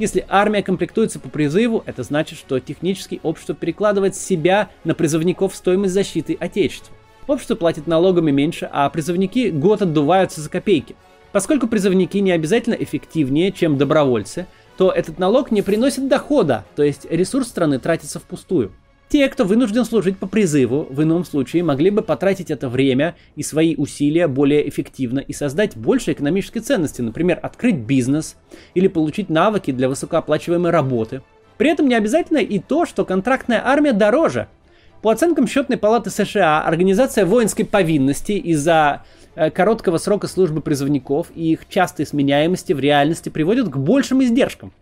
Если 0.03 0.27
армия 0.29 0.65
комплектуется 0.65 1.21
по 1.21 1.29
призыву, 1.29 1.85
это 1.87 2.03
значит, 2.03 2.37
что 2.37 2.59
технически 2.59 3.21
общество 3.23 3.55
перекладывает 3.55 4.17
с 4.17 4.21
себя 4.21 4.69
на 4.83 4.97
призывников 4.97 5.55
стоимость 5.55 5.95
защиты 5.95 6.37
Отечества. 6.41 6.93
Общество 7.29 7.55
платит 7.55 7.87
налогами 7.87 8.33
меньше, 8.33 8.69
а 8.73 8.91
призывники 8.91 9.51
год 9.51 9.81
отдуваются 9.81 10.41
за 10.41 10.51
копейки. 10.51 10.97
Поскольку 11.31 11.69
призывники 11.69 12.19
не 12.19 12.33
обязательно 12.33 12.75
эффективнее, 12.75 13.53
чем 13.53 13.79
добровольцы, 13.79 14.47
то 14.77 14.91
этот 14.91 15.21
налог 15.21 15.53
не 15.53 15.63
приносит 15.63 16.09
дохода, 16.09 16.65
то 16.75 16.83
есть 16.83 17.07
ресурс 17.09 17.47
страны 17.47 17.79
тратится 17.79 18.19
впустую. 18.19 18.73
Те, 19.12 19.28
кто 19.28 19.45
вынужден 19.45 19.85
служить 19.85 20.16
по 20.16 20.26
призыву, 20.26 20.87
в 20.88 21.02
ином 21.02 21.26
случае 21.26 21.62
могли 21.62 21.90
бы 21.90 22.00
потратить 22.00 22.50
это 22.50 22.71
время 22.71 23.14
и 23.37 23.42
свои 23.42 23.76
усилия 23.76 24.26
более 24.26 24.66
эффективно 24.66 25.19
и 25.19 25.35
создать 25.35 25.76
больше 25.76 26.12
экономической 26.12 26.61
ценности, 26.61 27.02
например, 27.02 27.38
открыть 27.42 27.76
бизнес 27.76 28.37
или 28.73 28.88
получить 28.88 29.28
навыки 29.28 29.71
для 29.71 29.90
высокооплачиваемой 29.90 30.71
работы. 30.71 31.21
При 31.59 31.69
этом 31.69 31.88
не 31.88 31.95
обязательно 31.95 32.38
и 32.38 32.59
то, 32.59 32.87
что 32.87 33.04
контрактная 33.04 33.61
армия 33.62 33.92
дороже. 33.92 34.49
По 35.02 35.12
оценкам 35.12 35.47
счетной 35.47 35.76
палаты 35.76 36.09
США, 36.09 36.62
организация 36.62 37.26
воинской 37.26 37.66
повинности 37.66 38.33
из-за 38.33 39.04
э, 39.35 39.50
короткого 39.50 39.99
срока 39.99 40.26
службы 40.26 40.62
призывников 40.62 41.26
и 41.35 41.52
их 41.52 41.69
частой 41.69 42.07
сменяемости 42.07 42.73
в 42.73 42.81
реальности 42.81 43.28
приводит 43.28 43.69
к 43.69 43.76
большим 43.76 44.23
издержкам. 44.23 44.73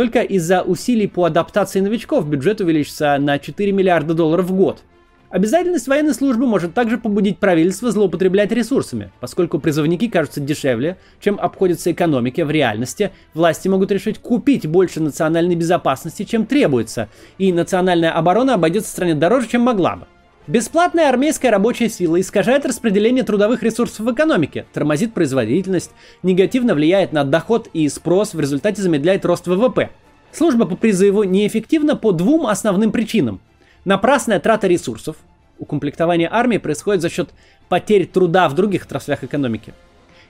Только 0.00 0.22
из-за 0.22 0.62
усилий 0.62 1.06
по 1.06 1.26
адаптации 1.26 1.80
новичков 1.80 2.26
бюджет 2.26 2.62
увеличится 2.62 3.18
на 3.18 3.38
4 3.38 3.70
миллиарда 3.70 4.14
долларов 4.14 4.46
в 4.46 4.54
год. 4.54 4.82
Обязательность 5.28 5.88
военной 5.88 6.14
службы 6.14 6.46
может 6.46 6.72
также 6.72 6.96
побудить 6.96 7.36
правительство 7.36 7.90
злоупотреблять 7.90 8.50
ресурсами, 8.50 9.12
поскольку 9.20 9.58
призывники 9.58 10.08
кажутся 10.08 10.40
дешевле, 10.40 10.96
чем 11.20 11.38
обходятся 11.38 11.92
экономике 11.92 12.46
в 12.46 12.50
реальности, 12.50 13.10
власти 13.34 13.68
могут 13.68 13.92
решить 13.92 14.18
купить 14.18 14.66
больше 14.66 15.02
национальной 15.02 15.54
безопасности, 15.54 16.22
чем 16.22 16.46
требуется, 16.46 17.10
и 17.36 17.52
национальная 17.52 18.12
оборона 18.12 18.54
обойдется 18.54 18.90
стране 18.90 19.14
дороже, 19.14 19.48
чем 19.48 19.60
могла 19.60 19.96
бы. 19.96 20.06
Бесплатная 20.46 21.10
армейская 21.10 21.50
рабочая 21.50 21.90
сила 21.90 22.18
искажает 22.18 22.64
распределение 22.64 23.24
трудовых 23.24 23.62
ресурсов 23.62 24.06
в 24.06 24.12
экономике, 24.12 24.64
тормозит 24.72 25.12
производительность, 25.12 25.90
негативно 26.22 26.74
влияет 26.74 27.12
на 27.12 27.24
доход 27.24 27.68
и 27.74 27.88
спрос, 27.88 28.32
в 28.32 28.40
результате 28.40 28.80
замедляет 28.80 29.24
рост 29.26 29.46
ВВП. 29.46 29.90
Служба 30.32 30.64
по 30.64 30.76
призыву 30.76 31.24
неэффективна 31.24 31.94
по 31.94 32.12
двум 32.12 32.46
основным 32.46 32.90
причинам. 32.90 33.40
Напрасная 33.84 34.40
трата 34.40 34.66
ресурсов. 34.66 35.16
Укомплектование 35.58 36.28
армии 36.30 36.58
происходит 36.58 37.02
за 37.02 37.10
счет 37.10 37.30
потерь 37.68 38.06
труда 38.06 38.48
в 38.48 38.54
других 38.54 38.86
отраслях 38.86 39.22
экономики. 39.22 39.74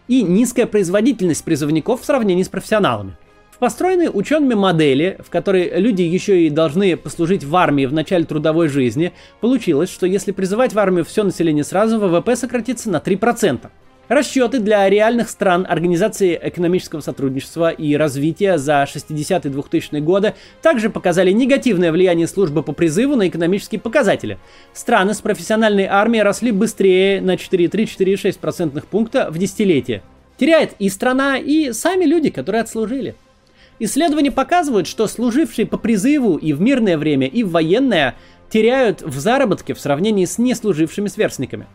И 0.09 0.23
низкая 0.23 0.67
производительность 0.67 1.45
призывников 1.45 2.03
в 2.03 2.05
сравнении 2.05 2.43
с 2.43 2.49
профессионалами 2.49 3.17
построены 3.61 4.11
учеными 4.11 4.55
модели, 4.55 5.19
в 5.25 5.31
которой 5.31 5.79
люди 5.79 6.03
еще 6.03 6.43
и 6.43 6.51
должны 6.51 6.97
послужить 6.97 7.45
в 7.45 7.55
армии 7.55 7.87
в 7.87 7.93
начале 7.93 8.25
трудовой 8.25 8.69
жизни, 8.69 9.13
получилось, 9.41 9.91
что 9.91 10.07
если 10.07 10.33
призывать 10.33 10.73
в 10.73 10.79
армию 10.79 11.05
все 11.05 11.23
население 11.23 11.63
сразу, 11.63 12.01
ВВП 12.01 12.35
сократится 12.35 12.91
на 12.91 12.97
3%. 12.97 13.71
Расчеты 14.09 14.59
для 14.59 14.89
реальных 14.89 15.31
стран 15.31 15.65
Организации 15.69 16.37
экономического 16.43 17.01
сотрудничества 17.01 17.71
и 17.71 17.95
развития 17.95 18.59
за 18.59 18.83
60-е 18.83 19.53
2000-е 19.53 20.01
годы 20.01 20.35
также 20.63 20.91
показали 20.91 21.31
негативное 21.31 21.93
влияние 21.93 22.27
службы 22.27 22.65
по 22.65 22.73
призыву 22.73 23.15
на 23.15 23.29
экономические 23.29 23.81
показатели. 23.81 24.39
Страны 24.73 25.15
с 25.15 25.21
профессиональной 25.21 25.85
армией 25.85 26.25
росли 26.25 26.51
быстрее 26.51 27.21
на 27.21 27.37
4,3-4,6% 27.37 28.83
пункта 28.91 29.31
в 29.31 29.39
десятилетие. 29.39 30.03
Теряет 30.39 30.73
и 30.81 30.89
страна, 30.89 31.39
и 31.39 31.71
сами 31.71 32.05
люди, 32.05 32.31
которые 32.31 32.63
отслужили. 32.63 33.15
Исследования 33.83 34.31
показывают, 34.31 34.87
что 34.87 35.07
служившие 35.07 35.67
по 35.67 35.79
призыву 35.79 36.37
и 36.37 36.53
в 36.53 36.61
мирное 36.61 36.99
время, 36.99 37.27
и 37.27 37.43
в 37.43 37.53
военное 37.53 38.15
теряют 38.51 39.01
в 39.01 39.19
заработке 39.19 39.73
в 39.73 39.81
сравнении 39.81 40.27
с 40.27 40.37
неслужившими 40.37 41.09
сверстниками, 41.09 41.67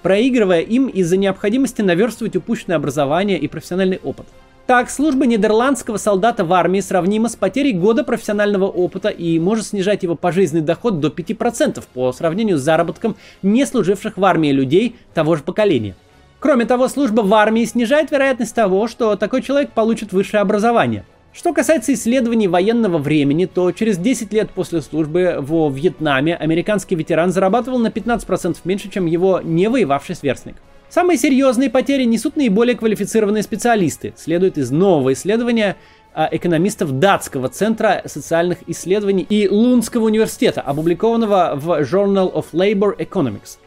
проигрывая 0.00 0.60
им 0.60 0.86
из-за 0.86 1.18
необходимости 1.18 1.82
наверстывать 1.82 2.34
упущенное 2.34 2.78
образование 2.78 3.38
и 3.38 3.46
профессиональный 3.46 4.00
опыт. 4.02 4.24
Так, 4.66 4.88
служба 4.88 5.26
нидерландского 5.26 5.98
солдата 5.98 6.46
в 6.46 6.52
армии 6.54 6.80
сравнима 6.80 7.28
с 7.28 7.36
потерей 7.36 7.74
года 7.74 8.04
профессионального 8.04 8.64
опыта 8.64 9.10
и 9.10 9.38
может 9.38 9.66
снижать 9.66 10.02
его 10.02 10.14
пожизненный 10.14 10.64
доход 10.64 11.00
до 11.00 11.08
5% 11.08 11.84
по 11.92 12.10
сравнению 12.12 12.56
с 12.56 12.62
заработком 12.62 13.16
не 13.42 13.66
служивших 13.66 14.16
в 14.16 14.24
армии 14.24 14.52
людей 14.52 14.96
того 15.12 15.36
же 15.36 15.42
поколения. 15.42 15.94
Кроме 16.38 16.64
того, 16.64 16.88
служба 16.88 17.20
в 17.20 17.34
армии 17.34 17.66
снижает 17.66 18.10
вероятность 18.10 18.54
того, 18.54 18.88
что 18.88 19.14
такой 19.16 19.42
человек 19.42 19.72
получит 19.72 20.14
высшее 20.14 20.40
образование– 20.40 21.04
что 21.32 21.54
касается 21.54 21.92
исследований 21.94 22.48
военного 22.48 22.98
времени, 22.98 23.46
то 23.46 23.70
через 23.70 23.98
10 23.98 24.32
лет 24.32 24.50
после 24.50 24.82
службы 24.82 25.36
во 25.38 25.70
Вьетнаме 25.70 26.34
американский 26.34 26.96
ветеран 26.96 27.30
зарабатывал 27.30 27.78
на 27.78 27.86
15% 27.86 28.56
меньше, 28.64 28.90
чем 28.90 29.06
его 29.06 29.40
не 29.40 29.68
воевавший 29.68 30.16
сверстник. 30.16 30.56
Самые 30.88 31.18
серьезные 31.18 31.70
потери 31.70 32.02
несут 32.02 32.34
наиболее 32.34 32.76
квалифицированные 32.76 33.44
специалисты, 33.44 34.12
следует 34.16 34.58
из 34.58 34.72
нового 34.72 35.12
исследования 35.12 35.76
а, 36.12 36.28
экономистов 36.32 36.98
Датского 36.98 37.48
центра 37.48 38.02
социальных 38.06 38.58
исследований 38.66 39.22
и 39.22 39.48
Лунского 39.48 40.06
университета, 40.06 40.60
опубликованного 40.62 41.52
в 41.54 41.82
Journal 41.82 42.32
of 42.32 42.46
Labor 42.52 42.96
Economics. 42.98 43.58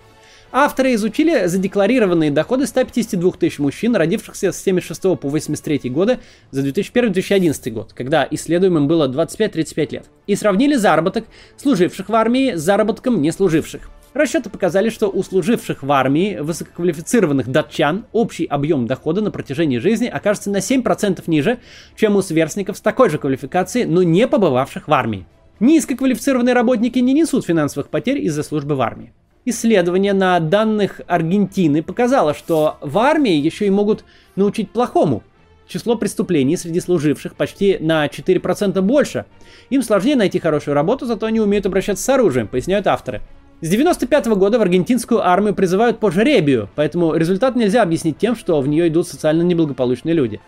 Авторы 0.55 0.93
изучили 0.93 1.47
задекларированные 1.47 2.29
доходы 2.29 2.67
152 2.67 3.31
тысяч 3.31 3.57
мужчин, 3.57 3.95
родившихся 3.95 4.51
с 4.51 4.61
76 4.61 5.01
по 5.01 5.27
83 5.27 5.89
годы 5.89 6.19
за 6.51 6.61
2001-2011 6.61 7.71
год, 7.71 7.93
когда 7.93 8.27
исследуемым 8.29 8.87
было 8.87 9.07
25-35 9.07 9.91
лет, 9.93 10.05
и 10.27 10.35
сравнили 10.35 10.75
заработок 10.75 11.25
служивших 11.57 12.07
в 12.07 12.13
армии 12.13 12.53
с 12.53 12.61
заработком 12.61 13.19
не 13.19 13.31
служивших. 13.31 13.89
Расчеты 14.13 14.51
показали, 14.51 14.91
что 14.91 15.09
у 15.09 15.23
служивших 15.23 15.81
в 15.81 15.91
армии 15.91 16.37
высококвалифицированных 16.39 17.47
датчан 17.47 18.05
общий 18.11 18.45
объем 18.45 18.85
дохода 18.85 19.21
на 19.21 19.31
протяжении 19.31 19.79
жизни 19.79 20.05
окажется 20.05 20.51
на 20.51 20.57
7% 20.57 21.23
ниже, 21.25 21.61
чем 21.95 22.15
у 22.15 22.21
сверстников 22.21 22.77
с 22.77 22.81
такой 22.81 23.09
же 23.09 23.17
квалификацией, 23.17 23.87
но 23.87 24.03
не 24.03 24.27
побывавших 24.27 24.87
в 24.87 24.93
армии. 24.93 25.25
Низкоквалифицированные 25.59 26.53
работники 26.53 26.99
не 26.99 27.13
несут 27.13 27.43
финансовых 27.43 27.89
потерь 27.89 28.19
из-за 28.19 28.43
службы 28.43 28.75
в 28.75 28.81
армии. 28.81 29.13
Исследование 29.45 30.13
на 30.13 30.39
данных 30.39 31.01
Аргентины 31.05 31.83
показало, 31.83 32.33
что 32.33 32.77
в 32.79 32.97
армии 32.97 33.33
еще 33.33 33.67
и 33.67 33.69
могут 33.69 34.05
научить 34.37 34.71
плохому. 34.71 35.21
Число 35.67 35.97
преступлений 35.97 36.55
среди 36.55 36.79
служивших 36.79 37.35
почти 37.35 37.77
на 37.79 38.05
4% 38.05 38.79
больше. 38.81 39.25
Им 39.69 39.83
сложнее 39.83 40.15
найти 40.15 40.39
хорошую 40.39 40.75
работу, 40.75 41.05
зато 41.05 41.25
они 41.25 41.41
умеют 41.41 41.65
обращаться 41.65 42.03
с 42.03 42.09
оружием, 42.09 42.47
поясняют 42.47 42.87
авторы. 42.87 43.21
С 43.59 43.67
95 43.67 44.27
-го 44.27 44.35
года 44.35 44.59
в 44.59 44.61
аргентинскую 44.61 45.25
армию 45.25 45.55
призывают 45.55 45.99
по 45.99 46.09
жребию, 46.09 46.69
поэтому 46.75 47.15
результат 47.15 47.55
нельзя 47.55 47.81
объяснить 47.81 48.17
тем, 48.17 48.35
что 48.35 48.61
в 48.61 48.67
нее 48.67 48.87
идут 48.87 49.07
социально 49.07 49.41
неблагополучные 49.41 50.13
люди. 50.13 50.39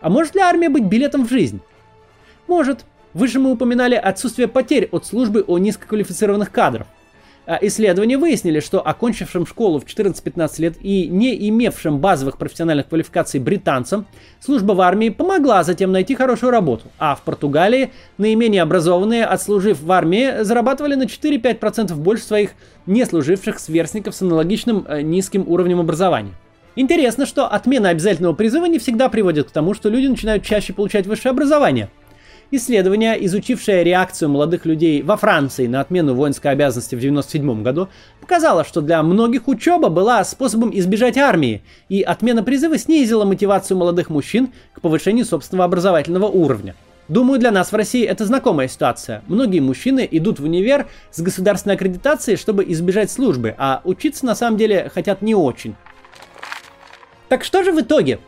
А 0.00 0.10
может 0.10 0.36
ли 0.36 0.40
армия 0.40 0.68
быть 0.68 0.84
билетом 0.84 1.26
в 1.26 1.30
жизнь? 1.30 1.60
Может. 2.46 2.84
Выше 3.14 3.40
мы 3.40 3.50
упоминали 3.50 3.94
отсутствие 3.94 4.48
потерь 4.48 4.88
от 4.92 5.06
службы 5.06 5.42
у 5.46 5.56
низкоквалифицированных 5.58 6.52
кадров. 6.52 6.86
А, 7.50 7.58
исследования 7.62 8.18
выяснили, 8.18 8.60
что 8.60 8.86
окончившим 8.86 9.46
школу 9.46 9.80
в 9.80 9.86
14-15 9.86 10.60
лет 10.60 10.74
и 10.82 11.08
не 11.08 11.48
имевшим 11.48 11.98
базовых 11.98 12.36
профессиональных 12.36 12.88
квалификаций 12.88 13.40
британцам 13.40 14.04
служба 14.38 14.74
в 14.74 14.82
армии 14.82 15.08
помогла 15.08 15.64
затем 15.64 15.90
найти 15.90 16.14
хорошую 16.14 16.50
работу, 16.50 16.84
а 16.98 17.14
в 17.14 17.22
Португалии 17.22 17.90
наименее 18.18 18.60
образованные, 18.60 19.24
отслужив 19.24 19.80
в 19.80 19.90
армии, 19.90 20.42
зарабатывали 20.42 20.94
на 20.94 21.04
4-5% 21.04 21.94
больше 21.94 22.24
своих 22.24 22.50
не 22.84 23.06
служивших 23.06 23.60
сверстников 23.60 24.14
с 24.14 24.20
аналогичным 24.20 24.84
э, 24.86 25.00
низким 25.00 25.44
уровнем 25.48 25.80
образования. 25.80 26.34
Интересно, 26.76 27.24
что 27.24 27.46
отмена 27.46 27.88
обязательного 27.88 28.34
призыва 28.34 28.66
не 28.66 28.78
всегда 28.78 29.08
приводит 29.08 29.48
к 29.48 29.52
тому, 29.52 29.72
что 29.72 29.88
люди 29.88 30.06
начинают 30.06 30.44
чаще 30.44 30.74
получать 30.74 31.06
высшее 31.06 31.30
образование– 31.30 31.88
Исследование, 32.50 33.22
изучившее 33.26 33.84
реакцию 33.84 34.30
молодых 34.30 34.64
людей 34.64 35.02
во 35.02 35.18
Франции 35.18 35.66
на 35.66 35.82
отмену 35.82 36.14
воинской 36.14 36.50
обязанности 36.50 36.94
в 36.94 36.98
1997 36.98 37.62
году, 37.62 37.88
показало, 38.22 38.64
что 38.64 38.80
для 38.80 39.02
многих 39.02 39.48
учеба 39.48 39.90
была 39.90 40.24
способом 40.24 40.70
избежать 40.72 41.18
армии, 41.18 41.62
и 41.90 42.00
отмена 42.00 42.42
призыва 42.42 42.78
снизила 42.78 43.26
мотивацию 43.26 43.76
молодых 43.76 44.08
мужчин 44.08 44.48
к 44.72 44.80
повышению 44.80 45.26
собственного 45.26 45.66
образовательного 45.66 46.24
уровня. 46.24 46.74
Думаю, 47.08 47.38
для 47.38 47.50
нас 47.50 47.70
в 47.70 47.76
России 47.76 48.04
это 48.04 48.24
знакомая 48.24 48.68
ситуация. 48.68 49.22
Многие 49.28 49.60
мужчины 49.60 50.08
идут 50.10 50.40
в 50.40 50.44
универ 50.44 50.86
с 51.10 51.20
государственной 51.20 51.74
аккредитацией, 51.74 52.38
чтобы 52.38 52.64
избежать 52.68 53.10
службы, 53.10 53.54
а 53.58 53.82
учиться 53.84 54.24
на 54.24 54.34
самом 54.34 54.56
деле 54.56 54.90
хотят 54.94 55.20
не 55.20 55.34
очень. 55.34 55.74
Так 57.28 57.44
что 57.44 57.62
же 57.62 57.72
в 57.72 57.80
итоге? 57.80 58.20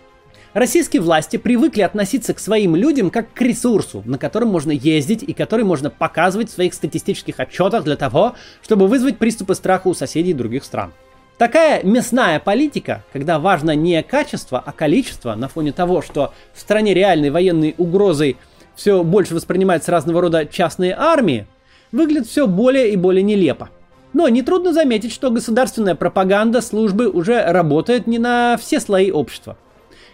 Российские 0.53 1.01
власти 1.01 1.37
привыкли 1.37 1.83
относиться 1.83 2.35
к 2.35 2.41
своим 2.41 2.75
людям 2.75 3.11
как 3.11 3.33
к 3.33 3.41
ресурсу, 3.41 4.03
на 4.05 4.19
котором 4.19 4.49
можно 4.49 4.73
ездить 4.73 5.23
и 5.23 5.33
который 5.33 5.65
можно 5.65 5.91
показывать 5.91 6.51
в 6.51 6.55
своих 6.55 6.75
статистических 6.75 7.39
отчетах 7.39 7.85
для 7.85 7.95
того, 7.95 8.35
чтобы 8.61 8.89
вызвать 8.89 9.19
приступы 9.19 9.55
страха 9.55 9.87
у 9.87 9.95
соседей 9.95 10.33
других 10.35 10.65
стран. 10.65 10.93
Такая 11.39 11.85
мясная 11.85 12.41
политика, 12.41 13.05
когда 13.13 13.39
важно 13.39 13.77
не 13.77 14.03
качество, 14.03 14.61
а 14.65 14.73
количество, 14.73 15.37
на 15.37 15.47
фоне 15.47 15.71
того, 15.71 16.03
что 16.03 16.35
в 16.53 16.61
стране 16.61 16.95
реальной 16.95 17.31
военной 17.31 17.77
угрозой 17.79 18.37
все 18.75 19.05
больше 19.05 19.37
воспринимается 19.37 19.93
разного 19.93 20.21
рода 20.21 20.47
частные 20.47 20.97
армии, 20.99 21.47
выглядит 21.93 22.27
все 22.27 22.49
более 22.49 22.91
и 22.91 22.97
более 22.97 23.23
нелепо. 23.23 23.71
Но 24.13 24.29
нетрудно 24.29 24.73
заметить, 24.73 25.13
что 25.13 25.31
государственная 25.31 25.95
пропаганда 25.95 26.61
службы 26.61 27.09
уже 27.09 27.41
работает 27.41 28.09
не 28.09 28.19
на 28.19 28.59
все 28.61 28.81
слои 28.81 29.13
общества– 29.13 29.57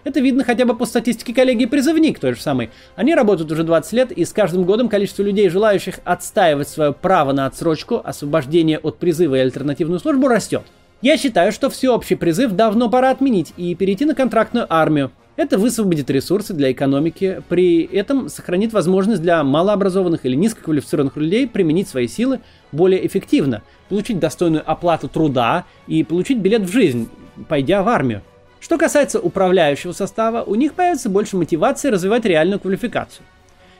Это 0.07 0.21
видно 0.21 0.45
хотя 0.45 0.65
бы 0.65 0.77
по 0.77 0.87
статистике 0.87 1.35
коллегии 1.35 1.67
«Призывник» 1.67 2.21
той 2.21 2.35
же 2.35 2.41
самой. 2.41 2.71
Они 2.95 3.13
работают 3.13 3.51
уже 3.51 3.65
20 3.65 3.93
лет, 3.93 4.13
и 4.13 4.25
с 4.25 4.33
каждым 4.33 4.63
годом 4.63 4.89
количество 4.89 5.25
людей, 5.25 5.49
желающих 5.49 5.99
отстаивать 6.05 6.69
свое 6.69 6.93
право 6.93 7.33
на 7.33 7.47
отсрочку, 7.47 8.01
освобождение 8.05 8.79
от 8.79 8.99
призыва 8.99 9.35
и 9.35 9.41
альтернативную 9.41 9.99
службу, 9.99 10.29
растет. 10.29 10.63
Я 11.03 11.17
считаю, 11.17 11.51
что 11.51 11.71
всеобщий 11.71 12.17
призыв 12.17 12.53
давно 12.53 12.89
пора 12.89 13.11
отменить 13.11 13.53
и 13.57 13.75
перейти 13.75 14.05
на 14.05 14.15
контрактную 14.15 14.73
армию. 14.73 15.11
Это 15.35 15.59
высвободит 15.59 16.09
ресурсы 16.09 16.55
для 16.55 16.71
экономики, 16.71 17.43
при 17.49 17.83
этом 17.83 18.29
сохранит 18.29 18.73
возможность 18.73 19.23
для 19.23 19.43
малообразованных 19.43 20.25
или 20.25 20.37
низкоквалифицированных 20.37 21.17
людей 21.17 21.49
применить 21.49 21.89
свои 21.89 22.07
силы 22.07 22.43
более 22.71 23.05
эффективно, 23.05 23.63
получить 23.89 24.21
достойную 24.21 24.63
оплату 24.65 25.09
труда 25.09 25.65
и 25.89 26.05
получить 26.05 26.39
билет 26.39 26.63
в 26.63 26.73
жизнь, 26.73 27.09
пойдя 27.49 27.83
в 27.83 27.89
армию. 27.89 28.23
Что 28.67 28.79
касается 28.79 29.21
управляющего 29.21 29.93
состава, 29.93 30.43
у 30.43 30.57
них 30.57 30.75
появится 30.75 31.09
больше 31.09 31.37
мотивации 31.37 31.89
развивать 31.89 32.25
реальную 32.25 32.59
квалификацию. 32.59 33.25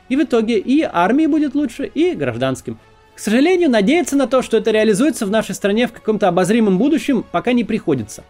И 0.07 0.15
в 0.15 0.23
итоге 0.23 0.59
и 0.59 0.81
армии 0.81 1.25
будет 1.25 1.55
лучше, 1.55 1.87
и 1.87 2.13
гражданским. 2.13 2.79
К 3.13 3.19
сожалению, 3.19 3.69
надеяться 3.69 4.15
на 4.15 4.27
то, 4.27 4.41
что 4.41 4.55
это 4.55 4.71
реализуется 4.71 5.25
в 5.25 5.29
нашей 5.29 5.55
стране 5.55 5.87
в 5.87 5.91
каком-то 5.91 6.29
обозримом 6.29 6.77
будущем, 6.77 7.25
пока 7.29 7.51
не 7.51 7.65
приходится. 7.65 8.23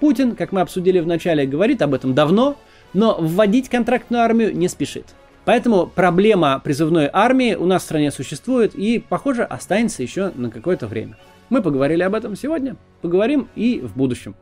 Путин, 0.00 0.34
как 0.34 0.50
мы 0.50 0.62
обсудили 0.62 0.98
в 1.00 1.06
начале, 1.06 1.44
говорит 1.44 1.82
об 1.82 1.92
этом 1.92 2.14
давно, 2.14 2.56
но 2.94 3.18
вводить 3.20 3.68
контрактную 3.68 4.22
армию 4.22 4.56
не 4.56 4.68
спешит. 4.68 5.08
Поэтому 5.44 5.86
проблема 5.86 6.58
призывной 6.64 7.10
армии 7.12 7.54
у 7.54 7.66
нас 7.66 7.82
в 7.82 7.84
стране 7.84 8.10
существует 8.12 8.74
и, 8.74 8.98
похоже, 8.98 9.44
останется 9.44 10.02
еще 10.02 10.32
на 10.36 10.48
какое-то 10.48 10.86
время. 10.86 11.18
Мы 11.50 11.60
поговорили 11.60 12.02
об 12.02 12.14
этом 12.14 12.34
сегодня, 12.34 12.76
поговорим 13.02 13.50
и 13.54 13.80
в 13.80 13.94
будущем. 13.94 14.36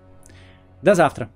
До 0.80 0.94
завтра. 0.94 1.28